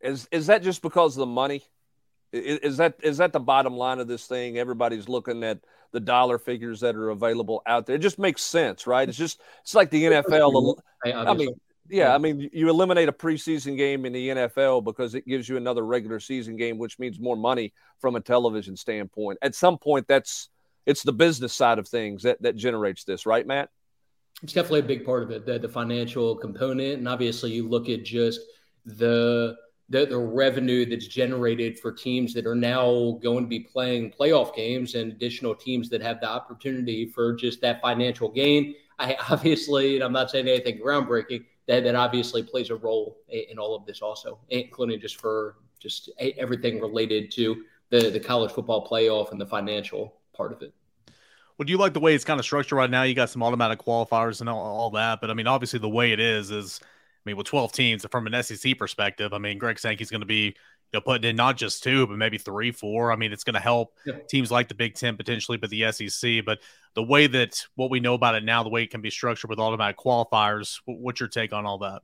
[0.01, 1.63] Is is that just because of the money?
[2.31, 4.57] Is, is that is that the bottom line of this thing?
[4.57, 5.59] Everybody's looking at
[5.91, 7.95] the dollar figures that are available out there.
[7.95, 9.07] It just makes sense, right?
[9.07, 10.75] It's just it's like the NFL.
[11.05, 11.49] I mean,
[11.89, 15.57] yeah, I mean, you eliminate a preseason game in the NFL because it gives you
[15.57, 19.39] another regular season game, which means more money from a television standpoint.
[19.41, 20.49] At some point, that's
[20.89, 23.69] it's the business side of things that that generates this, right, Matt?
[24.41, 27.89] It's definitely a big part of it, the, the financial component, and obviously you look
[27.89, 28.41] at just
[28.85, 29.55] the
[29.89, 34.55] the, the revenue that's generated for teams that are now going to be playing playoff
[34.55, 38.75] games and additional teams that have the opportunity for just that financial gain.
[38.99, 43.57] I obviously, and I'm not saying anything groundbreaking, that, that obviously plays a role in
[43.57, 48.87] all of this also, including just for just everything related to the, the college football
[48.87, 50.73] playoff and the financial part of it.
[51.59, 53.03] Well, do you like the way it's kind of structured right now?
[53.03, 56.13] You got some automatic qualifiers and all, all that, but I mean, obviously the way
[56.13, 56.79] it is is–
[57.25, 60.27] I mean, with 12 teams from an SEC perspective, I mean, Greg Sankey's going to
[60.27, 60.53] be you
[60.93, 63.11] know, putting in not just two, but maybe three, four.
[63.11, 64.13] I mean, it's going to help yeah.
[64.29, 66.45] teams like the Big Ten potentially, but the SEC.
[66.45, 66.59] But
[66.95, 69.49] the way that what we know about it now, the way it can be structured
[69.49, 72.01] with automatic qualifiers, what's your take on all that?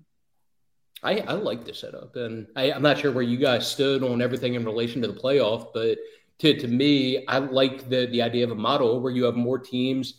[1.01, 4.21] I, I like the setup, and I, I'm not sure where you guys stood on
[4.21, 5.97] everything in relation to the playoff, but
[6.39, 9.59] to, to me, I like the the idea of a model where you have more
[9.59, 10.15] teams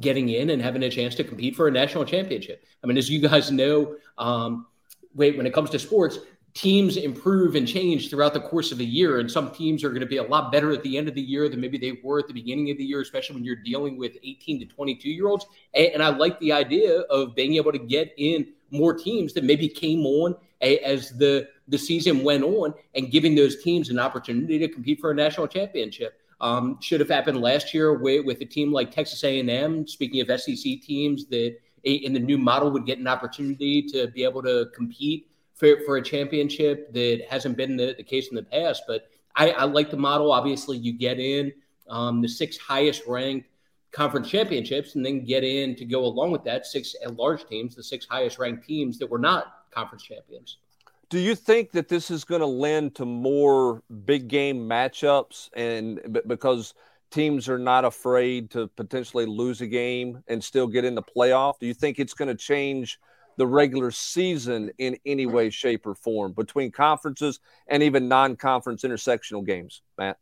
[0.00, 2.64] getting in and having a chance to compete for a national championship.
[2.82, 4.66] I mean, as you guys know, um,
[5.14, 6.18] wait, when it comes to sports,
[6.54, 9.20] teams improve and change throughout the course of a year.
[9.20, 11.20] And some teams are going to be a lot better at the end of the
[11.20, 13.98] year than maybe they were at the beginning of the year, especially when you're dealing
[13.98, 15.46] with 18 to 22 year olds.
[15.74, 19.44] And, and I like the idea of being able to get in more teams that
[19.44, 24.58] maybe came on as the the season went on and giving those teams an opportunity
[24.58, 26.20] to compete for a national championship.
[26.40, 29.86] Um, should have happened last year with, with a team like Texas A&M.
[29.86, 34.24] Speaking of SEC teams that in the new model would get an opportunity to be
[34.24, 38.42] able to compete for, for a championship that hasn't been the, the case in the
[38.42, 38.82] past.
[38.86, 40.32] But I, I like the model.
[40.32, 41.52] Obviously, you get in
[41.88, 43.48] um, the six highest ranked
[43.92, 47.82] conference championships and then get in to go along with that six large teams, the
[47.82, 50.58] six highest ranked teams that were not conference champions.
[51.08, 56.00] Do you think that this is going to lend to more big game matchups and
[56.26, 56.74] because
[57.12, 61.60] teams are not afraid to potentially lose a game and still get in the playoff?
[61.60, 62.98] Do you think it's going to change
[63.36, 67.38] the regular season in any way, shape, or form between conferences
[67.68, 70.18] and even non-conference intersectional games, Matt?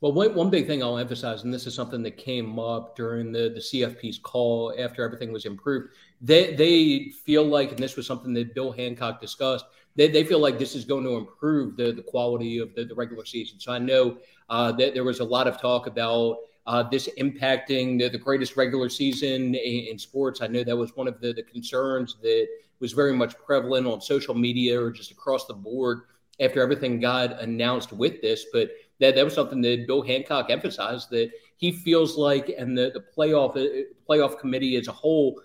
[0.00, 3.32] Well, one, one big thing I'll emphasize, and this is something that came up during
[3.32, 5.88] the, the CFP's call after everything was improved,
[6.20, 10.38] they, they feel like, and this was something that Bill Hancock discussed– they, they feel
[10.38, 13.60] like this is going to improve the, the quality of the, the regular season.
[13.60, 17.98] So I know uh, that there was a lot of talk about uh, this impacting
[17.98, 20.40] the, the greatest regular season in, in, sports.
[20.40, 22.48] I know that was one of the, the concerns that
[22.80, 26.02] was very much prevalent on social media or just across the board
[26.40, 28.46] after everything got announced with this.
[28.52, 32.90] But that, that was something that Bill Hancock emphasized that he feels like, and the,
[32.94, 35.40] the playoff uh, playoff committee as a whole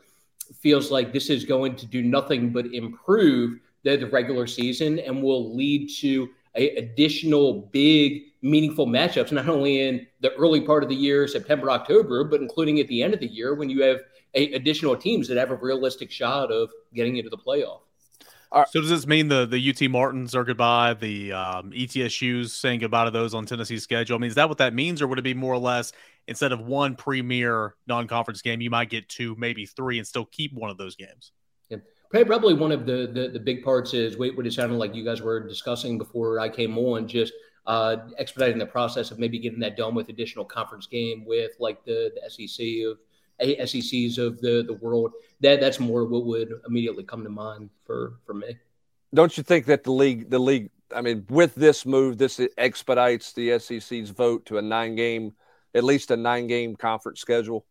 [0.62, 5.22] feels like this is going to do nothing but improve the, the regular season and
[5.22, 10.90] will lead to a, additional big meaningful matchups, not only in the early part of
[10.90, 14.00] the year, September, October, but including at the end of the year when you have
[14.34, 17.82] a, additional teams that have a realistic shot of getting into the playoff.
[18.54, 18.68] Right.
[18.70, 23.06] So does this mean the the UT Martins are goodbye, the um, ETSU's saying goodbye
[23.06, 24.16] to those on Tennessee's schedule?
[24.16, 25.92] I mean, is that what that means, or would it be more or less
[26.28, 30.52] instead of one premier non-conference game, you might get two, maybe three, and still keep
[30.54, 31.32] one of those games?
[32.10, 35.22] Probably one of the, the, the big parts is what it sounded like you guys
[35.22, 37.34] were discussing before I came on, just
[37.68, 41.86] uh, expediting the process of maybe getting that done with additional conference game with like
[41.86, 42.98] the, the SEC of
[43.70, 45.12] SECs of the, the world.
[45.42, 48.58] That that's more what would immediately come to mind for for me.
[49.14, 53.34] Don't you think that the league the league I mean, with this move, this expedites
[53.34, 55.34] the SEC's vote to a nine game,
[55.76, 57.66] at least a nine game conference schedule.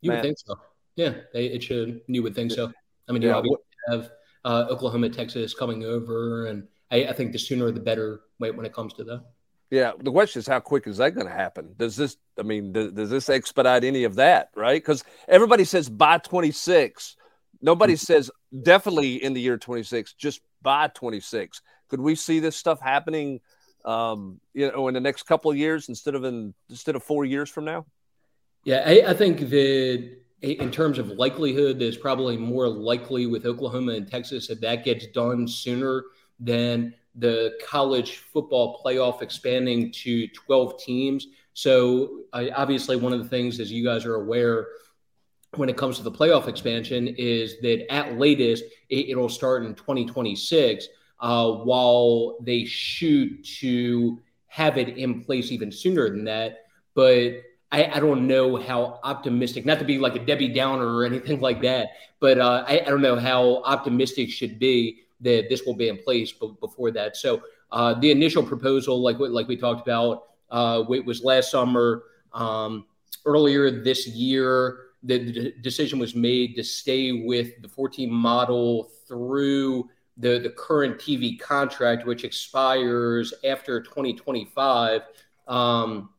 [0.00, 0.56] You would think so.
[0.96, 2.00] Yeah, it should.
[2.08, 2.72] You would think so.
[3.10, 3.58] I mean, yeah, you
[3.88, 4.10] have
[4.44, 8.72] uh, Oklahoma, Texas coming over, and I, I, think the sooner the better when it
[8.72, 9.24] comes to that.
[9.70, 11.74] Yeah, the question is how quick is that going to happen?
[11.76, 14.82] Does this, I mean, does, does this expedite any of that, right?
[14.82, 17.16] Because everybody says by 26.
[17.60, 17.98] Nobody mm-hmm.
[17.98, 18.30] says
[18.62, 21.62] definitely in the year 26, just by 26.
[21.88, 23.40] Could we see this stuff happening,
[23.84, 27.24] um, you know, in the next couple of years instead of in instead of four
[27.24, 27.86] years from now?
[28.64, 33.92] Yeah, I, I think that in terms of likelihood, there's probably more likely with Oklahoma
[33.92, 36.04] and Texas that that gets done sooner
[36.38, 41.26] than the college football playoff expanding to 12 teams.
[41.52, 44.68] So, obviously, one of the things, as you guys are aware,
[45.56, 49.74] when it comes to the playoff expansion, is that at latest it, will start in
[49.74, 50.86] 2026,
[51.18, 56.64] uh, while they shoot to have it in place even sooner than that.
[56.94, 57.42] But
[57.72, 61.40] I, I, don't know how optimistic, not to be like a Debbie Downer or anything
[61.40, 65.76] like that, but uh, I, I, don't know how optimistic should be that this will
[65.76, 67.16] be in place b- before that.
[67.16, 72.02] So uh, the initial proposal, like like we talked about, uh, was last summer.
[72.32, 72.86] Um,
[73.24, 79.88] earlier this year, the, the, decision was made to stay with the 14 model through
[80.16, 85.02] the, the current TV contract, which expires after 2025.
[85.48, 86.10] Um,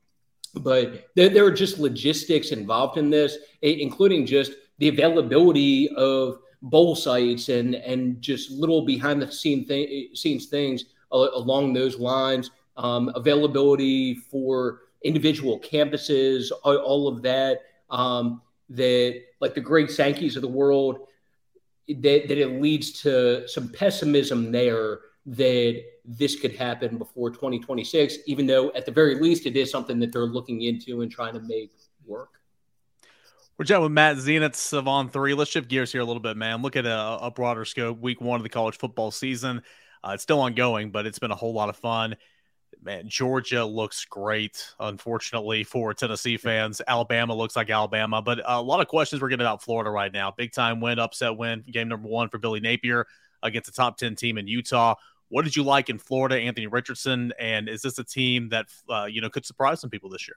[0.56, 6.96] but there, there are just logistics involved in this, including just the availability of bowl
[6.96, 12.52] sites and and just little behind the scene th- scenes things along those lines.
[12.78, 17.62] Um, availability for individual campuses, all, all of that.
[17.90, 21.08] Um, that like the Greg Sankeys of the world,
[21.88, 28.48] that, that it leads to some pessimism there that this could happen before 2026, even
[28.48, 31.40] though at the very least it is something that they're looking into and trying to
[31.42, 31.72] make
[32.06, 32.30] work.
[33.58, 35.38] We're chatting with Matt Zenitz of On3.
[35.38, 36.64] Let's shift gears here a little bit, man.
[36.64, 38.00] Look at a, a broader scope.
[38.00, 39.62] Week one of the college football season.
[40.04, 42.16] Uh, it's still ongoing, but it's been a whole lot of fun.
[42.82, 44.74] Man, Georgia looks great.
[44.80, 48.24] Unfortunately for Tennessee fans, Alabama looks like Alabama.
[48.24, 50.32] But a lot of questions we're getting about Florida right now.
[50.36, 53.06] Big time win, upset win, game number one for Billy Napier
[53.44, 54.96] against a top ten team in Utah.
[55.32, 57.32] What did you like in Florida, Anthony Richardson?
[57.40, 60.36] And is this a team that uh, you know could surprise some people this year?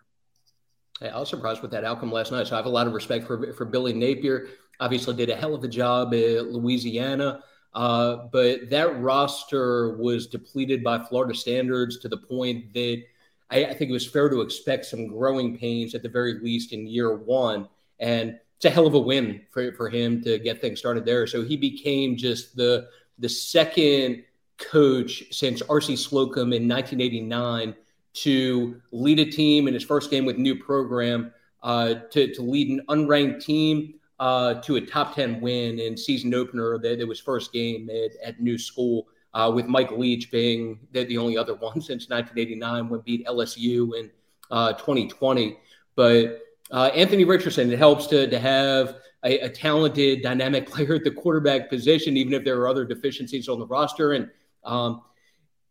[1.00, 2.46] Hey, I was surprised with that outcome last night.
[2.46, 4.46] So I have a lot of respect for for Billy Napier.
[4.78, 7.42] Obviously, did a hell of a job at Louisiana,
[7.74, 13.02] uh, but that roster was depleted by Florida standards to the point that
[13.50, 16.72] I, I think it was fair to expect some growing pains at the very least
[16.72, 17.68] in year one.
[17.98, 21.26] And it's a hell of a win for, for him to get things started there.
[21.26, 22.88] So he became just the
[23.18, 24.22] the second
[24.58, 25.96] coach since R.C.
[25.96, 27.74] Slocum in 1989
[28.14, 31.32] to lead a team in his first game with new program,
[31.62, 36.32] uh, to, to lead an unranked team uh, to a top 10 win in season
[36.34, 40.78] opener that, that was first game at, at new school, uh, with Mike Leach being
[40.92, 44.10] the, the, only other one since 1989 when beat LSU in
[44.50, 45.52] 2020.
[45.52, 45.56] Uh,
[45.96, 46.40] but
[46.70, 51.10] uh, Anthony Richardson, it helps to, to have a, a talented, dynamic player at the
[51.10, 54.12] quarterback position, even if there are other deficiencies on the roster.
[54.12, 54.30] And
[54.64, 55.02] um,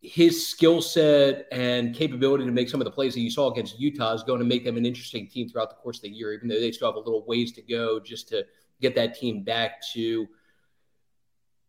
[0.02, 3.80] his skill set and capability to make some of the plays that you saw against
[3.80, 6.34] Utah is going to make them an interesting team throughout the course of the year,
[6.34, 8.44] even though they still have a little ways to go just to
[8.82, 10.28] get that team back to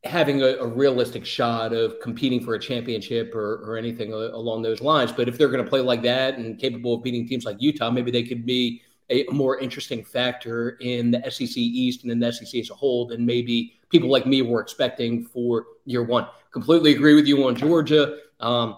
[0.02, 4.80] having a, a realistic shot of competing for a championship or, or anything along those
[4.80, 5.12] lines.
[5.12, 7.90] But if they're going to play like that and capable of beating teams like Utah,
[7.90, 12.32] maybe they could be a, more interesting factor in the SEC East and in the
[12.32, 16.26] SEC as a whole than maybe people like me were expecting for year one.
[16.54, 18.16] Completely agree with you on Georgia.
[18.38, 18.76] Um,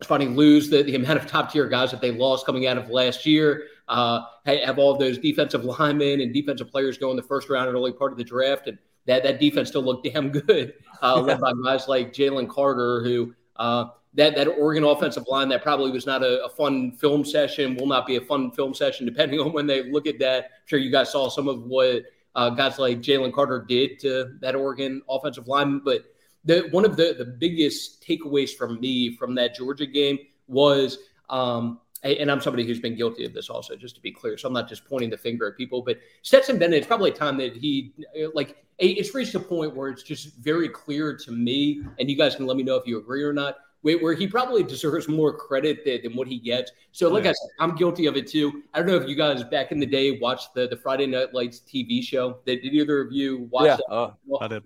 [0.00, 2.76] it's funny lose the, the amount of top tier guys that they lost coming out
[2.76, 3.68] of last year.
[3.86, 7.76] Uh, have all those defensive linemen and defensive players go in the first round and
[7.76, 11.40] early part of the draft, and that that defense still looked damn good, uh, led
[11.40, 13.84] by guys like Jalen Carter, who uh,
[14.14, 17.86] that that Oregon offensive line that probably was not a, a, fun film session will
[17.86, 20.44] not be a fun film session depending on when they look at that.
[20.46, 22.02] I'm sure you guys saw some of what
[22.34, 26.06] uh, guys like Jalen Carter did to that Oregon offensive line, but
[26.44, 30.98] the one of the the biggest takeaways from me from that Georgia game was.
[31.30, 34.36] Um, and I'm somebody who's been guilty of this also, just to be clear.
[34.36, 37.14] So I'm not just pointing the finger at people, but Stetson Bennett, it's probably a
[37.14, 37.94] time that he,
[38.34, 42.36] like, it's reached a point where it's just very clear to me, and you guys
[42.36, 45.84] can let me know if you agree or not, where he probably deserves more credit
[45.84, 46.72] than, than what he gets.
[46.92, 47.30] So, like yeah.
[47.30, 48.62] I said, I'm guilty of it too.
[48.72, 51.34] I don't know if you guys back in the day watched the, the Friday Night
[51.34, 52.38] Lights TV show.
[52.46, 53.94] Did, did either of you watch yeah, that?
[53.94, 54.62] Uh, I did.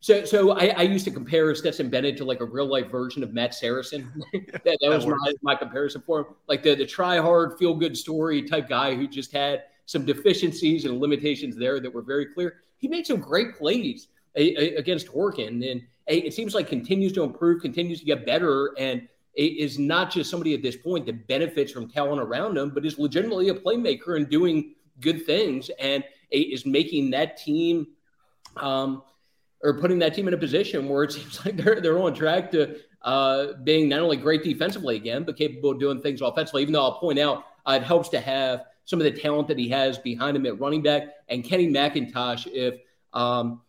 [0.00, 3.24] So, so I, I, used to compare Stetson Bennett to like a real life version
[3.24, 4.12] of Matt Saracen.
[4.32, 6.26] that, that, that was my, my comparison for him.
[6.46, 10.84] Like the the try hard, feel good story type guy who just had some deficiencies
[10.84, 12.58] and limitations there that were very clear.
[12.76, 17.98] He made some great plays against Oregon, and it seems like continues to improve, continues
[17.98, 22.20] to get better, and is not just somebody at this point that benefits from talent
[22.20, 27.36] around him, but is legitimately a playmaker and doing good things, and is making that
[27.36, 27.88] team.
[28.56, 29.02] Um,
[29.62, 32.50] or putting that team in a position where it seems like they're they're on track
[32.52, 36.62] to uh, being not only great defensively again, but capable of doing things offensively.
[36.62, 39.58] Even though I'll point out uh, it helps to have some of the talent that
[39.58, 42.46] he has behind him at running back and Kenny McIntosh.
[42.46, 42.80] If
[43.12, 43.60] um,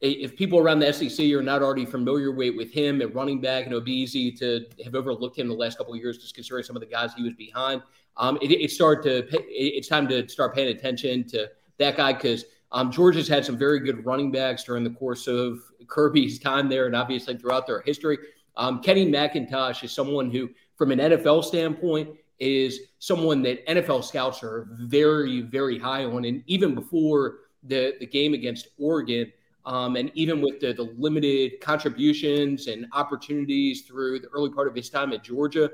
[0.00, 3.64] if people around the SEC are not already familiar with, with him at running back,
[3.64, 6.34] and it would be easy to have overlooked him the last couple of years, just
[6.34, 7.82] considering some of the guys he was behind.
[8.18, 12.44] Um, it, it to pay, it's time to start paying attention to that guy because
[12.74, 16.86] um, Georgia's had some very good running backs during the course of Kirby's time there,
[16.86, 18.18] and obviously throughout their history.
[18.56, 22.10] Um, Kenny McIntosh is someone who, from an NFL standpoint,
[22.40, 26.24] is someone that NFL scouts are very, very high on.
[26.24, 29.32] And even before the, the game against Oregon,
[29.64, 34.74] um, and even with the, the limited contributions and opportunities through the early part of
[34.74, 35.70] his time at Georgia,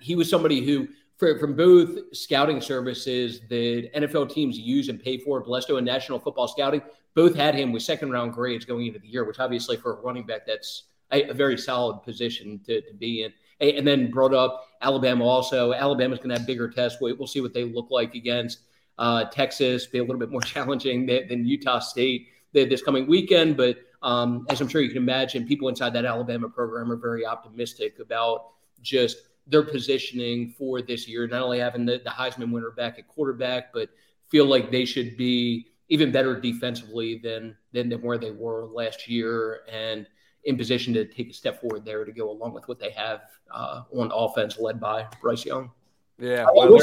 [0.00, 0.86] he was somebody who
[1.16, 6.18] for, from both scouting services that NFL teams use and pay for, BLESTO and National
[6.18, 6.82] Football Scouting,
[7.14, 10.00] both had him with second round grades going into the year, which obviously for a
[10.00, 13.32] running back, that's a, a very solid position to, to be in.
[13.60, 15.72] And then brought up Alabama also.
[15.72, 16.98] Alabama's going to have bigger tests.
[17.00, 18.60] We'll see what they look like against
[18.98, 23.56] uh, Texas, be a little bit more challenging than, than Utah State this coming weekend.
[23.56, 27.24] But um, as I'm sure you can imagine, people inside that Alabama program are very
[27.24, 28.48] optimistic about
[28.82, 33.08] just– their positioning for this year, not only having the, the Heisman winner back at
[33.08, 33.90] quarterback, but
[34.28, 39.08] feel like they should be even better defensively than, than, than where they were last
[39.08, 40.06] year and
[40.44, 43.22] in position to take a step forward there to go along with what they have
[43.50, 45.70] uh, on offense led by Bryce Young.
[46.18, 46.46] Yeah.
[46.54, 46.78] Well,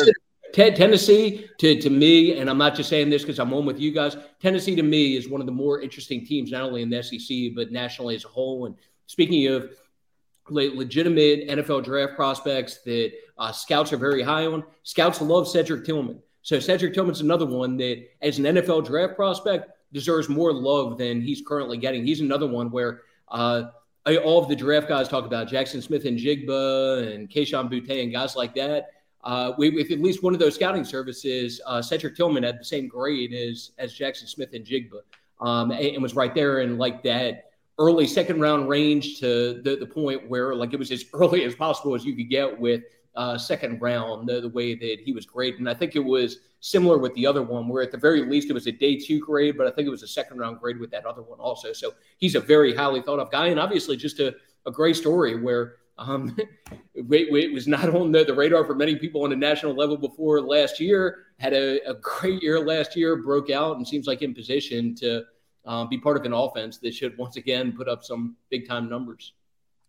[0.53, 3.91] Tennessee, to, to me, and I'm not just saying this because I'm on with you
[3.91, 7.01] guys, Tennessee to me is one of the more interesting teams, not only in the
[7.01, 8.66] SEC, but nationally as a whole.
[8.66, 9.72] And speaking of
[10.52, 14.64] legitimate NFL draft prospects that uh, scouts are very high on.
[14.84, 16.20] Scouts love Cedric Tillman.
[16.43, 21.22] So Cedric Tillman's another one that, as an NFL draft prospect, deserves more love than
[21.22, 22.06] he's currently getting.
[22.06, 23.64] He's another one where uh,
[24.24, 28.56] all of the draft guys talk about Jaxon Smith-Njigba and Kayshon Boutte and guys like
[28.56, 28.91] that.
[29.24, 32.88] Uh, with at least one of those scouting services, uh, Cedric Tillman had the same
[32.88, 35.02] grade as as Jaxon Smith-Njigba,
[35.41, 37.51] um, and, and was right there and like that
[37.82, 41.56] early second round range to the, the point where like it was as early as
[41.56, 42.84] possible as you could get with
[43.16, 45.58] uh, second round, the, the way that he was great.
[45.58, 48.50] And I think it was similar with the other one, where at the very least
[48.50, 50.80] it was a day two grade, but I think it was a second round grade
[50.80, 51.74] with that other one also.
[51.74, 55.42] So he's a very highly thought of guy, and obviously just a, a great story
[55.42, 56.36] where um,
[56.94, 59.98] it, it, was not on the, the, radar for many people on a national level
[59.98, 61.26] before last year.
[61.38, 65.24] Had a, a great year last year, broke out, and seems like in position to
[65.66, 68.89] um, be part of an offense that should once again put up some big time
[68.89, 69.34] numbers.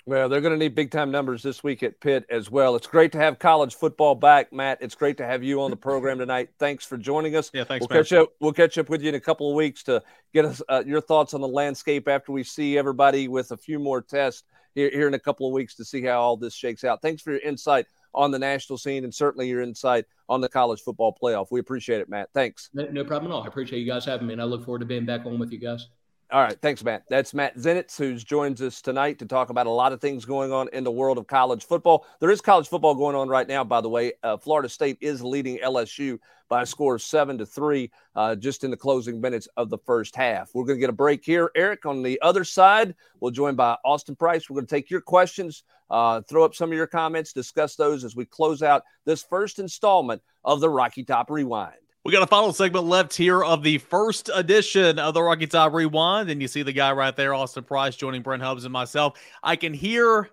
[0.05, 2.75] Well, they're going to need big time numbers this week at Pitt as well.
[2.75, 4.79] It's great to have college football back, Matt.
[4.81, 6.49] It's great to have you on the program tonight.
[6.59, 7.53] Thanks for joining us.
[7.55, 7.87] Yeah, thanks.
[7.89, 8.07] We'll Matt.
[8.09, 8.31] catch up.
[8.41, 10.03] We'll catch up with you in a couple of weeks to
[10.35, 13.79] get us uh, your thoughts on the landscape after we see everybody with a few
[13.79, 14.43] more tests
[14.75, 17.01] here, here in a couple of weeks to see how all this shakes out.
[17.01, 20.81] Thanks for your insight on the national scene and certainly your insight on the college
[20.81, 21.49] football playoff.
[21.51, 22.29] We appreciate it, Matt.
[22.35, 22.71] Thanks.
[22.75, 23.45] No, problem at all.
[23.45, 25.53] I appreciate you guys having me, and I look forward to being back on with
[25.53, 25.89] you guys.
[26.33, 26.59] All right.
[26.63, 27.05] Thanks, Matt.
[27.11, 30.51] That's Matt Zenitz, who joins us tonight to talk about a lot of things going
[30.51, 32.07] on in the world of college football.
[32.21, 34.15] There is college football going on right now, by the way.
[34.23, 36.19] Uh, Florida State is leading LSU
[36.49, 39.77] by a score of seven to three uh, just in the closing minutes of the
[39.77, 40.49] first half.
[40.55, 41.51] We're going to get a break here.
[41.55, 44.49] Eric, on the other side, we'll join by Austin Price.
[44.49, 48.05] We're going to take your questions, uh, throw up some of your comments, discuss those
[48.05, 51.82] as we close out this first installment of the Rocky Top Rewind.
[52.05, 55.73] We got a final segment left here of the first edition of the Rocky Top
[55.73, 56.31] Rewind.
[56.31, 59.21] And you see the guy right there, Austin Price, joining Brent Hubbs and myself.
[59.41, 60.29] I can hear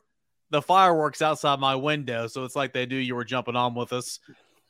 [0.49, 2.25] the fireworks outside my window.
[2.25, 4.19] So it's like they knew you were jumping on with us.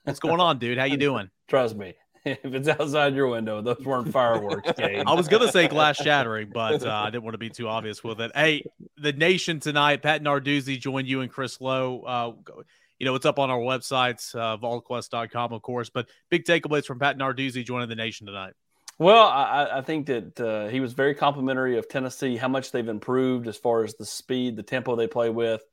[0.03, 0.77] What's going on, dude?
[0.77, 1.29] How you doing?
[1.47, 1.93] Trust me.
[2.25, 4.69] If it's outside your window, those weren't fireworks.
[4.77, 8.03] I was gonna say glass shattering, but uh, I didn't want to be too obvious
[8.03, 8.33] with it.
[8.35, 8.65] Hey,
[8.97, 10.03] the nation tonight.
[10.03, 12.01] Pat Narduzzi joined you and Chris Low.
[12.01, 12.33] Uh,
[12.99, 15.89] you know, it's up on our websites, uh, volquest.com, of course.
[15.89, 18.53] But big takeaways from Pat Narduzzi joining the nation tonight.
[18.97, 22.87] Well, I, I think that uh, he was very complimentary of Tennessee, how much they've
[22.87, 25.63] improved as far as the speed, the tempo they play with.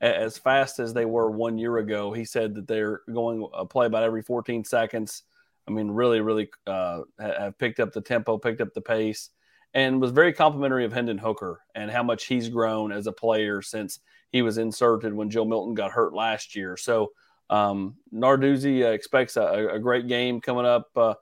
[0.00, 3.64] As fast as they were one year ago, he said that they're going a uh,
[3.64, 5.24] play about every 14 seconds.
[5.66, 9.30] I mean, really, really uh, have picked up the tempo, picked up the pace.
[9.74, 13.60] and was very complimentary of Hendon Hooker and how much he's grown as a player
[13.60, 13.98] since
[14.32, 16.76] he was inserted when Joe Milton got hurt last year.
[16.76, 17.12] So
[17.50, 21.14] um, Narduzzi uh, expects a, a, great game coming up, uh,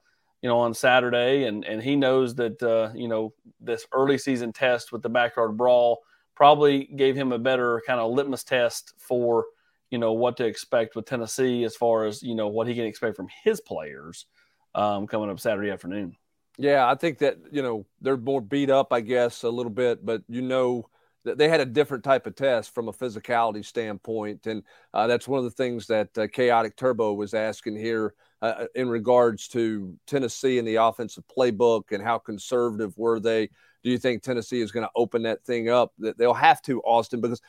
[0.42, 4.52] you know, on Saturday, and and he knows that uh, you know this early season
[4.52, 6.02] test with the backyard brawl
[6.34, 9.46] probably gave him a better kind of litmus test for
[9.90, 12.84] you know what to expect with Tennessee as far as you know what he can
[12.84, 14.26] expect from his players
[14.74, 16.16] um, coming up Saturday afternoon.
[16.58, 20.04] Yeah, I think that you know they're more beat up, I guess, a little bit,
[20.04, 20.88] but you know
[21.34, 24.62] they had a different type of test from a physicality standpoint, and
[24.94, 28.66] uh, that's one of the things that uh, Chaotic Turbo was asking here uh, uh,
[28.74, 33.48] in regards to Tennessee and the offensive playbook and how conservative were they?
[33.82, 35.92] Do you think Tennessee is going to open that thing up?
[35.98, 37.40] That they'll have to, Austin, because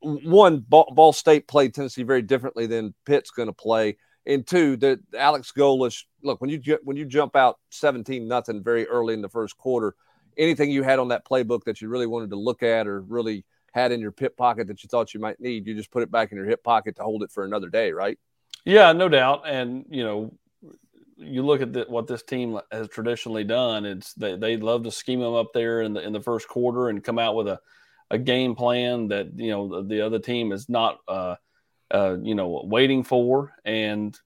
[0.00, 3.96] one Ball, Ball State played Tennessee very differently than Pitt's going to play,
[4.26, 6.04] and two, that Alex Golesh.
[6.22, 9.94] Look, when you when you jump out seventeen nothing very early in the first quarter
[10.36, 13.44] anything you had on that playbook that you really wanted to look at or really
[13.72, 16.10] had in your hip pocket that you thought you might need, you just put it
[16.10, 18.18] back in your hip pocket to hold it for another day, right?
[18.64, 19.42] Yeah, no doubt.
[19.46, 20.34] And you know,
[21.18, 23.84] you look at the, what this team has traditionally done.
[23.84, 26.88] It's they, they love to scheme them up there in the in the first quarter
[26.88, 27.60] and come out with a,
[28.10, 31.36] a game plan that you know the, the other team is not uh,
[31.90, 33.54] uh, you know waiting for.
[33.64, 34.18] And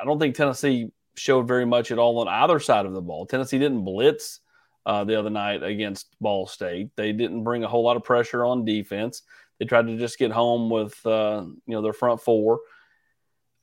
[0.00, 3.26] I don't think Tennessee showed very much at all on either side of the ball.
[3.26, 4.40] Tennessee didn't blitz
[4.88, 6.88] uh, the other night against Ball State.
[6.96, 9.22] They didn't bring a whole lot of pressure on defense.
[9.58, 12.60] They tried to just get home with uh, you know their front four.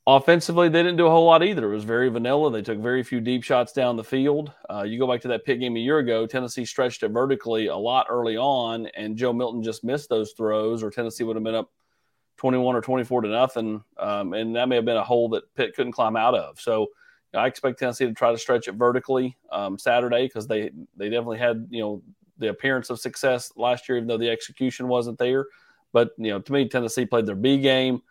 [0.08, 1.72] Offensively, they didn't do a whole lot either.
[1.72, 2.52] It was very vanilla.
[2.52, 4.52] They took very few deep shots down the field.
[4.70, 7.68] Uh, you go back to that Pitt game a year ago, Tennessee stretched it vertically
[7.68, 11.44] a lot early on, and Joe Milton just missed those throws, or Tennessee would have
[11.44, 11.72] been up
[12.38, 13.84] 21 or 24 to nothing.
[13.98, 16.60] Um, and that may have been a hole that Pitt couldn't climb out of.
[16.60, 16.90] So
[17.36, 21.40] I expect Tennessee to try to stretch it vertically um, Saturday because they they definitely
[21.40, 22.02] had you know
[22.38, 25.46] the appearance of success last year, even though the execution wasn't there.
[25.94, 28.02] But you know, to me, Tennessee played their B game.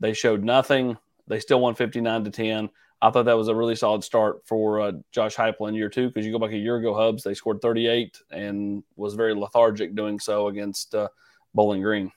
[0.00, 0.96] They showed nothing.
[1.26, 2.70] They still won 59 to 10.
[3.00, 6.08] I thought that was a really solid start for uh, Josh Heupel in year two
[6.08, 9.94] because you go back a year ago, Hubbs they scored 38 and was very lethargic
[9.94, 11.08] doing so against uh,
[11.54, 12.10] Bowling Green.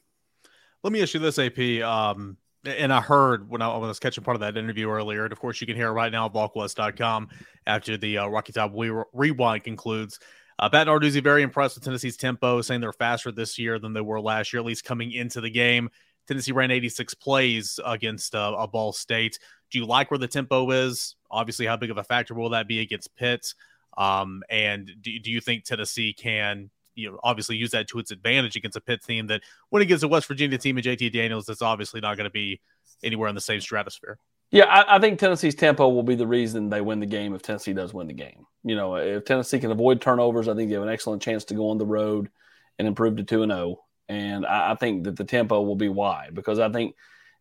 [0.83, 1.83] Let me ask you this, AP.
[1.83, 5.39] Um, and I heard when I, was catching part of that interview earlier, and of
[5.39, 7.29] course you can hear it right now at VolQuest.com
[7.65, 10.19] after the uh, Rocky Top Rewind concludes.
[10.59, 14.01] Uh, Pat Narduzzi very impressed with Tennessee's tempo, saying they're faster this year than they
[14.01, 15.89] were last year, at least coming into the game.
[16.27, 19.39] Tennessee ran 86 plays against uh, a Ball State.
[19.71, 21.15] Do you like where the tempo is?
[21.31, 23.55] Obviously, how big of a factor will that be against Pitt?
[23.97, 28.11] Um, and do, do you think Tennessee can you know obviously use that to its
[28.11, 31.11] advantage against a Pitt team that when it gets a West Virginia team and JT
[31.13, 32.59] Daniels, that's obviously not going to be
[33.03, 34.17] anywhere in the same stratosphere.
[34.51, 37.41] Yeah, I, I, think Tennessee's tempo will be the reason they win the game if
[37.41, 38.45] Tennessee does win the game.
[38.65, 41.53] You know, if Tennessee can avoid turnovers, I think they have an excellent chance to
[41.53, 42.29] go on the road
[42.77, 43.61] and improve to two and zero.
[43.61, 43.83] Oh.
[44.09, 46.95] And I, I think that the tempo will be why because I think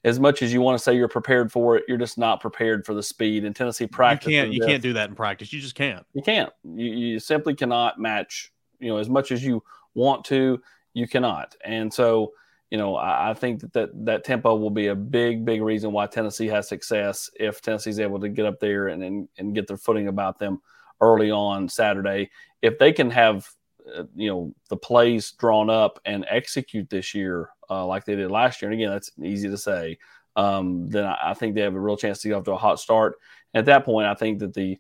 [0.04, 2.86] as much as you want to say you're prepared for it, you're just not prepared
[2.86, 3.44] for the speed.
[3.44, 4.30] And Tennessee practice.
[4.30, 4.52] You can't.
[4.52, 5.52] You can't do that in practice.
[5.52, 6.06] You just can't.
[6.14, 6.50] You can't.
[6.64, 9.62] You, you simply cannot match you know, as much as you
[9.94, 10.60] want to,
[10.94, 11.54] you cannot.
[11.64, 12.32] And so,
[12.70, 15.92] you know, I, I think that, that that tempo will be a big, big reason
[15.92, 19.66] why Tennessee has success if Tennessee's able to get up there and, and, and get
[19.66, 20.60] their footing about them
[21.00, 22.30] early on Saturday.
[22.62, 23.48] If they can have,
[23.96, 28.30] uh, you know, the plays drawn up and execute this year uh, like they did
[28.30, 29.98] last year, and again, that's easy to say,
[30.36, 32.56] um, then I, I, think they have a real chance to get off to a
[32.56, 33.16] hot start.
[33.54, 34.78] At that point, I think that the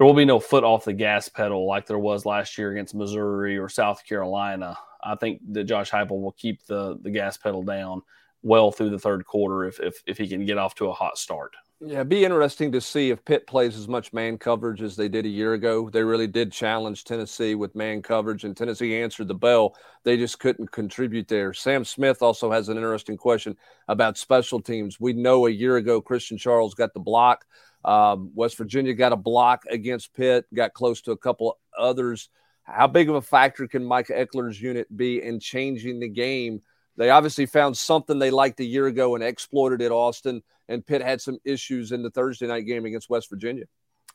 [0.00, 2.94] there will be no foot off the gas pedal like there was last year against
[2.94, 4.78] Missouri or South Carolina.
[5.04, 8.00] I think that Josh Heupel will keep the the gas pedal down
[8.42, 11.18] well through the third quarter if if, if he can get off to a hot
[11.18, 11.54] start.
[11.82, 15.26] Yeah, be interesting to see if Pitt plays as much man coverage as they did
[15.26, 15.90] a year ago.
[15.90, 19.76] They really did challenge Tennessee with man coverage, and Tennessee answered the bell.
[20.04, 21.52] They just couldn't contribute there.
[21.52, 23.54] Sam Smith also has an interesting question
[23.86, 24.98] about special teams.
[24.98, 27.44] We know a year ago Christian Charles got the block
[27.84, 32.28] um, West Virginia got a block against Pitt, got close to a couple others.
[32.62, 36.60] How big of a factor can Mike Ekeler's unit be in changing the game?
[36.96, 40.42] They obviously found something they liked a year ago and exploited it, Austin.
[40.68, 43.64] And Pitt had some issues in the Thursday night game against West Virginia.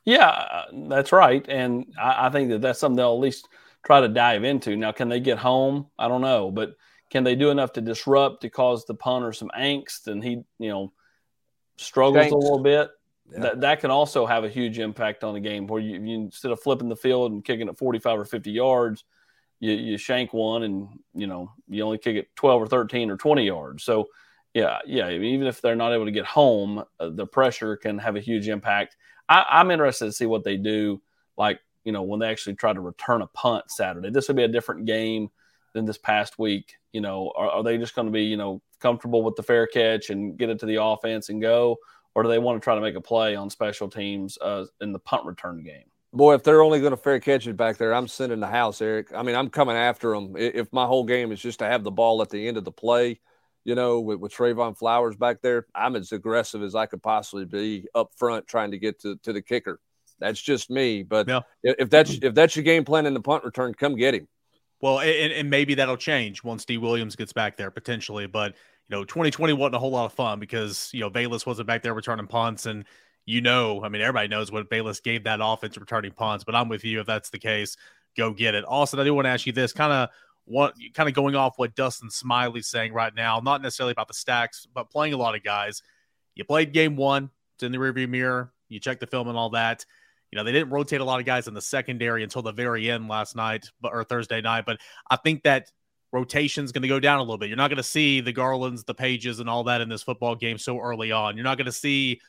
[0.05, 1.43] Yeah, that's right.
[1.49, 3.49] And I, I think that that's something they'll at least
[3.83, 4.75] try to dive into.
[4.75, 5.87] Now, can they get home?
[5.97, 6.51] I don't know.
[6.51, 6.75] But
[7.09, 10.69] can they do enough to disrupt, to cause the punter some angst and he, you
[10.69, 10.93] know,
[11.77, 12.89] struggles a little bit?
[13.31, 13.39] Yeah.
[13.39, 16.51] that that can also have a huge impact on the game where you, you, instead
[16.51, 19.03] of flipping the field and kicking it 45 or 50 yards
[19.59, 23.17] you, you shank one and you know you only kick it 12 or 13 or
[23.17, 24.07] 20 yards so
[24.53, 28.15] yeah yeah even if they're not able to get home uh, the pressure can have
[28.15, 28.95] a huge impact
[29.27, 31.01] I, i'm interested to see what they do
[31.37, 34.09] like you know, when they actually try to return a punt Saturday.
[34.09, 35.29] This would be a different game
[35.73, 36.73] than this past week.
[36.91, 39.67] You know, are, are they just going to be, you know, comfortable with the fair
[39.67, 41.77] catch and get it to the offense and go?
[42.15, 44.93] Or do they want to try to make a play on special teams uh, in
[44.93, 45.83] the punt return game?
[46.13, 48.81] Boy, if they're only going to fair catch it back there, I'm sending the house,
[48.81, 49.07] Eric.
[49.13, 50.35] I mean, I'm coming after them.
[50.37, 52.71] If my whole game is just to have the ball at the end of the
[52.71, 53.19] play,
[53.65, 57.43] you know, with, with Trevon Flowers back there, I'm as aggressive as I could possibly
[57.43, 59.81] be up front trying to get to, to the kicker.
[60.19, 61.03] That's just me.
[61.03, 61.41] But yeah.
[61.63, 64.29] if that's if that's your game plan in the punt return, come get him.
[64.79, 68.27] Well, and, and maybe that'll change once Dee Williams gets back there potentially.
[68.27, 68.55] But
[68.89, 71.81] you know, 2020 wasn't a whole lot of fun because you know Velus wasn't back
[71.81, 72.85] there returning punts, and
[73.25, 76.43] you know, I mean, everybody knows what Velus gave that offense returning punts.
[76.43, 77.77] But I'm with you if that's the case,
[78.15, 78.63] go get it.
[78.63, 80.09] Also, I do want to ask you this, kind of
[80.45, 84.13] what kind of going off what Dustin Smiley's saying right now, not necessarily about the
[84.13, 85.81] stacks, but playing a lot of guys.
[86.35, 88.53] You played game one, it's in the rearview mirror.
[88.69, 89.85] You check the film and all that.
[90.31, 92.89] You know, they didn't rotate a lot of guys in the secondary until the very
[92.89, 94.65] end last night but, or Thursday night.
[94.65, 94.79] But
[95.09, 95.71] I think that
[96.15, 97.49] rotation is going to go down a little bit.
[97.49, 100.33] You're not going to see the Garlands, the Pages, and all that in this football
[100.33, 101.35] game so early on.
[101.35, 102.21] You're not going to see,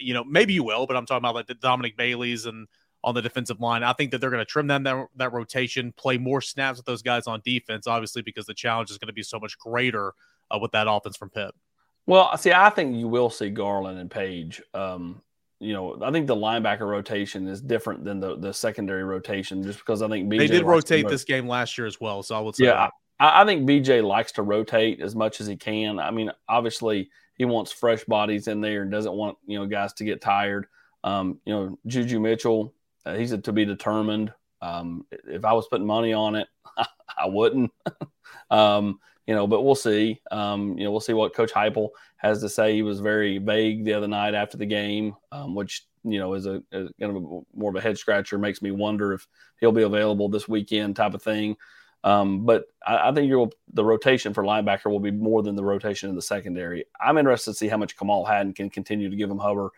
[0.00, 2.66] you know, maybe you will, but I'm talking about like the Dominic Bailey's and
[3.04, 3.84] on the defensive line.
[3.84, 6.86] I think that they're going to trim them that, that rotation, play more snaps with
[6.86, 10.12] those guys on defense, obviously, because the challenge is going to be so much greater
[10.50, 11.52] uh, with that offense from Pitt.
[12.06, 14.60] Well, see, I think you will see Garland and Page.
[14.74, 15.22] Um,
[15.60, 19.78] you know, I think the linebacker rotation is different than the, the secondary rotation, just
[19.78, 22.22] because I think BJ they did rotate this game last year as well.
[22.22, 25.46] So I would say, yeah, I, I think BJ likes to rotate as much as
[25.46, 25.98] he can.
[25.98, 29.92] I mean, obviously, he wants fresh bodies in there and doesn't want you know guys
[29.94, 30.66] to get tired.
[31.02, 34.32] Um, you know, Juju Mitchell, uh, he's a to be determined.
[34.62, 37.70] Um, if I was putting money on it, I wouldn't.
[38.50, 40.20] um, you know, but we'll see.
[40.30, 42.74] Um, you know, we'll see what Coach Heupel has to say.
[42.74, 46.46] He was very vague the other night after the game, um, which you know is
[46.46, 48.38] a, kind of a, more of a head scratcher.
[48.38, 49.26] Makes me wonder if
[49.60, 51.56] he'll be available this weekend, type of thing.
[52.04, 53.32] Um, but I, I think
[53.72, 56.84] the rotation for linebacker will be more than the rotation in the secondary.
[57.00, 59.72] I'm interested to see how much Kamal Hadden can continue to give him hover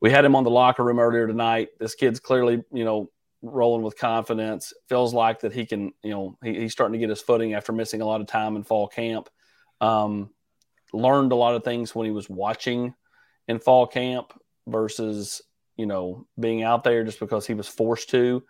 [0.00, 1.70] we had him on the locker room earlier tonight.
[1.78, 3.10] This kid's clearly, you know,
[3.42, 4.72] rolling with confidence.
[4.88, 7.72] Feels like that he can, you know, he, he's starting to get his footing after
[7.72, 9.28] missing a lot of time in fall camp.
[9.80, 10.30] Um,
[10.92, 12.94] learned a lot of things when he was watching
[13.48, 14.32] in fall camp
[14.66, 15.42] versus,
[15.76, 18.42] you know, being out there just because he was forced to.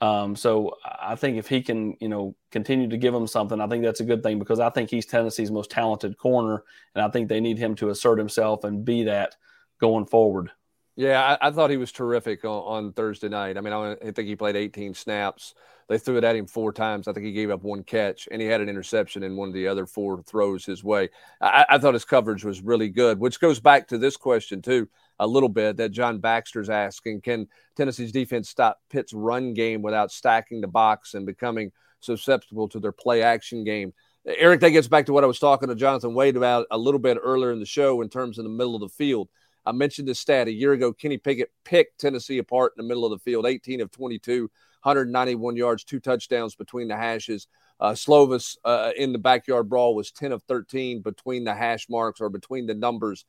[0.00, 3.66] Um, so I think if he can, you know, continue to give him something, I
[3.66, 7.08] think that's a good thing because I think he's Tennessee's most talented corner, and I
[7.10, 9.36] think they need him to assert himself and be that
[9.78, 10.50] going forward.
[10.96, 13.56] Yeah, I, I, thought he was terrific on, on, Thursday night.
[13.56, 15.54] I mean, I, I think he played 18 snaps.
[15.90, 17.08] They threw it at him four times.
[17.08, 19.54] I think he gave up one catch, and he had an interception in one of
[19.54, 21.08] the other four throws his way.
[21.40, 24.88] I, I thought his coverage was really good, which goes back to this question too
[25.18, 30.12] a little bit that John Baxter's asking: Can Tennessee's defense stop Pitt's run game without
[30.12, 33.92] stacking the box and becoming susceptible to their play action game?
[34.24, 37.00] Eric, that gets back to what I was talking to Jonathan Wade about a little
[37.00, 39.28] bit earlier in the show in terms of the middle of the field
[39.66, 40.92] I mentioned this stat a year ago.
[40.92, 44.50] Kenny Pickett picked Tennessee apart in the middle of the field, 18 of 22,
[44.82, 47.46] 191 yards, two touchdowns between the hashes.
[47.78, 52.20] Uh, Slovis uh, in the backyard brawl was 10 of 13 between the hash marks
[52.20, 53.24] or between the numbers.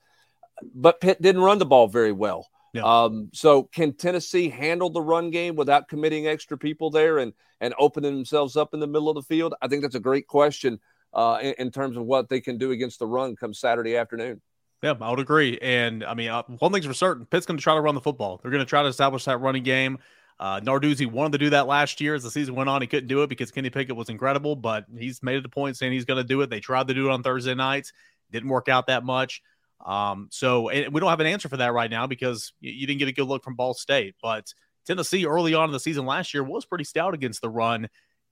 [0.75, 2.49] But Pitt didn't run the ball very well.
[2.73, 2.83] Yeah.
[2.83, 7.73] Um, so can Tennessee handle the run game without committing extra people there and and
[7.77, 9.53] opening themselves up in the middle of the field?
[9.61, 10.79] I think that's a great question
[11.13, 14.41] uh, in, in terms of what they can do against the run come Saturday afternoon.
[14.81, 15.59] Yeah, I would agree.
[15.61, 18.01] And I mean, uh, one thing's for certain: Pitt's going to try to run the
[18.01, 18.39] football.
[18.41, 19.99] They're going to try to establish that running game.
[20.41, 22.81] Uh, Narduzzi wanted to do that last year as the season went on.
[22.81, 25.77] He couldn't do it because Kenny Pickett was incredible, but he's made it a point
[25.77, 26.49] saying he's going to do it.
[26.49, 27.93] They tried to do it on Thursday nights,
[28.31, 29.43] didn't work out that much.
[29.85, 32.97] Um, so we don't have an answer for that right now because you, you didn't
[32.97, 34.15] get a good look from Ball State.
[34.19, 34.51] But
[34.87, 37.87] Tennessee early on in the season last year was pretty stout against the run.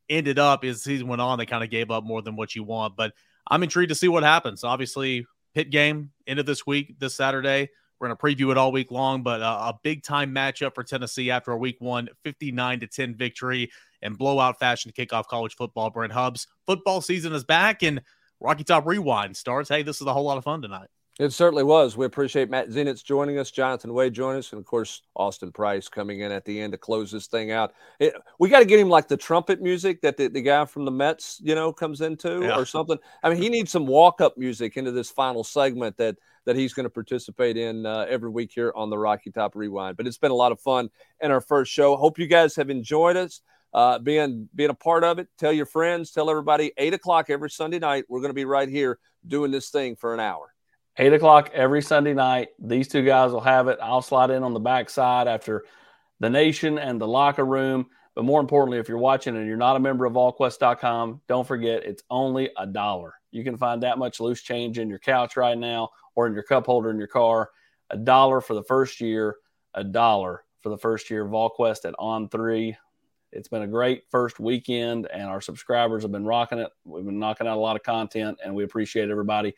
[0.10, 2.56] Ended up as the season went on, they kind of gave up more than what
[2.56, 2.96] you want.
[2.96, 3.14] But
[3.48, 4.64] I'm intrigued to see what happens.
[4.64, 7.70] Obviously, Pitt game end of this week, this Saturday.
[8.00, 10.84] We're going to preview it all week long, but uh, a big time matchup for
[10.84, 13.72] Tennessee after a week one 59 to 10 victory
[14.02, 15.90] and blowout fashion to kick off college football.
[15.90, 18.02] Brent Hubbs, football season is back and
[18.40, 19.70] Rocky Top Rewind starts.
[19.70, 20.88] Hey, this is a whole lot of fun tonight.
[21.20, 21.98] It certainly was.
[21.98, 25.90] We appreciate Matt Zenitz joining us, Jonathan Wade joining us, and of course Austin Price
[25.90, 27.74] coming in at the end to close this thing out.
[28.00, 30.86] It, we got to get him like the trumpet music that the, the guy from
[30.86, 32.56] the Mets, you know, comes into yeah.
[32.56, 32.98] or something.
[33.22, 36.16] I mean, he needs some walk up music into this final segment that
[36.46, 39.98] that he's going to participate in uh, every week here on the Rocky Top Rewind.
[39.98, 40.90] But it's been a lot of fun
[41.20, 41.98] in our first show.
[41.98, 43.42] Hope you guys have enjoyed us.
[43.74, 46.72] Uh, being being a part of it, tell your friends, tell everybody.
[46.78, 50.14] Eight o'clock every Sunday night, we're going to be right here doing this thing for
[50.14, 50.54] an hour
[51.00, 52.50] eight o'clock every Sunday night.
[52.60, 53.80] These two guys will have it.
[53.82, 55.64] I'll slide in on the backside after
[56.20, 57.88] the nation and the locker room.
[58.16, 61.86] But more importantly, if you're watching and you're not a member of VolQuest.com, don't forget
[61.86, 63.14] it's only a dollar.
[63.32, 66.44] You can find that much loose change in your couch right now or in your
[66.44, 67.50] cup holder in your car.
[67.92, 69.38] A dollar for the first year,
[69.74, 72.76] a dollar for the first year of VolQuest at On3.
[73.32, 76.72] It's been a great first weekend, and our subscribers have been rocking it.
[76.84, 79.56] We've been knocking out a lot of content, and we appreciate everybody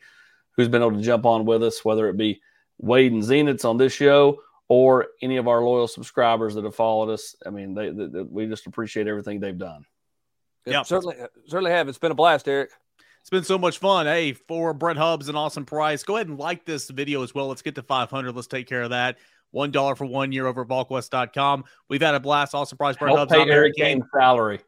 [0.56, 2.40] who's been able to jump on with us, whether it be
[2.78, 7.10] Wade and Zenitz on this show or any of our loyal subscribers that have followed
[7.10, 7.36] us.
[7.46, 9.84] I mean, they, they, they we just appreciate everything they've done.
[10.64, 11.88] Yeah, certainly, certainly have.
[11.88, 12.70] It's been a blast, Eric.
[13.20, 14.06] It's been so much fun.
[14.06, 17.48] Hey, for Brent Hubbs and Awesome Price, go ahead and like this video as well.
[17.48, 18.34] Let's get to 500.
[18.34, 19.18] Let's take care of that.
[19.52, 21.64] One dollar for one year over VolQuest.com.
[21.88, 22.54] We've had a blast.
[22.54, 23.44] Awesome Price, Brent Help Hubbs.
[23.44, 24.60] Pay Eric Kane salary.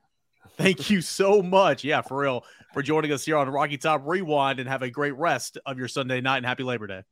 [0.56, 1.84] Thank you so much.
[1.84, 5.16] Yeah, for real, for joining us here on Rocky Top Rewind and have a great
[5.16, 7.04] rest of your Sunday night and happy Labor Day.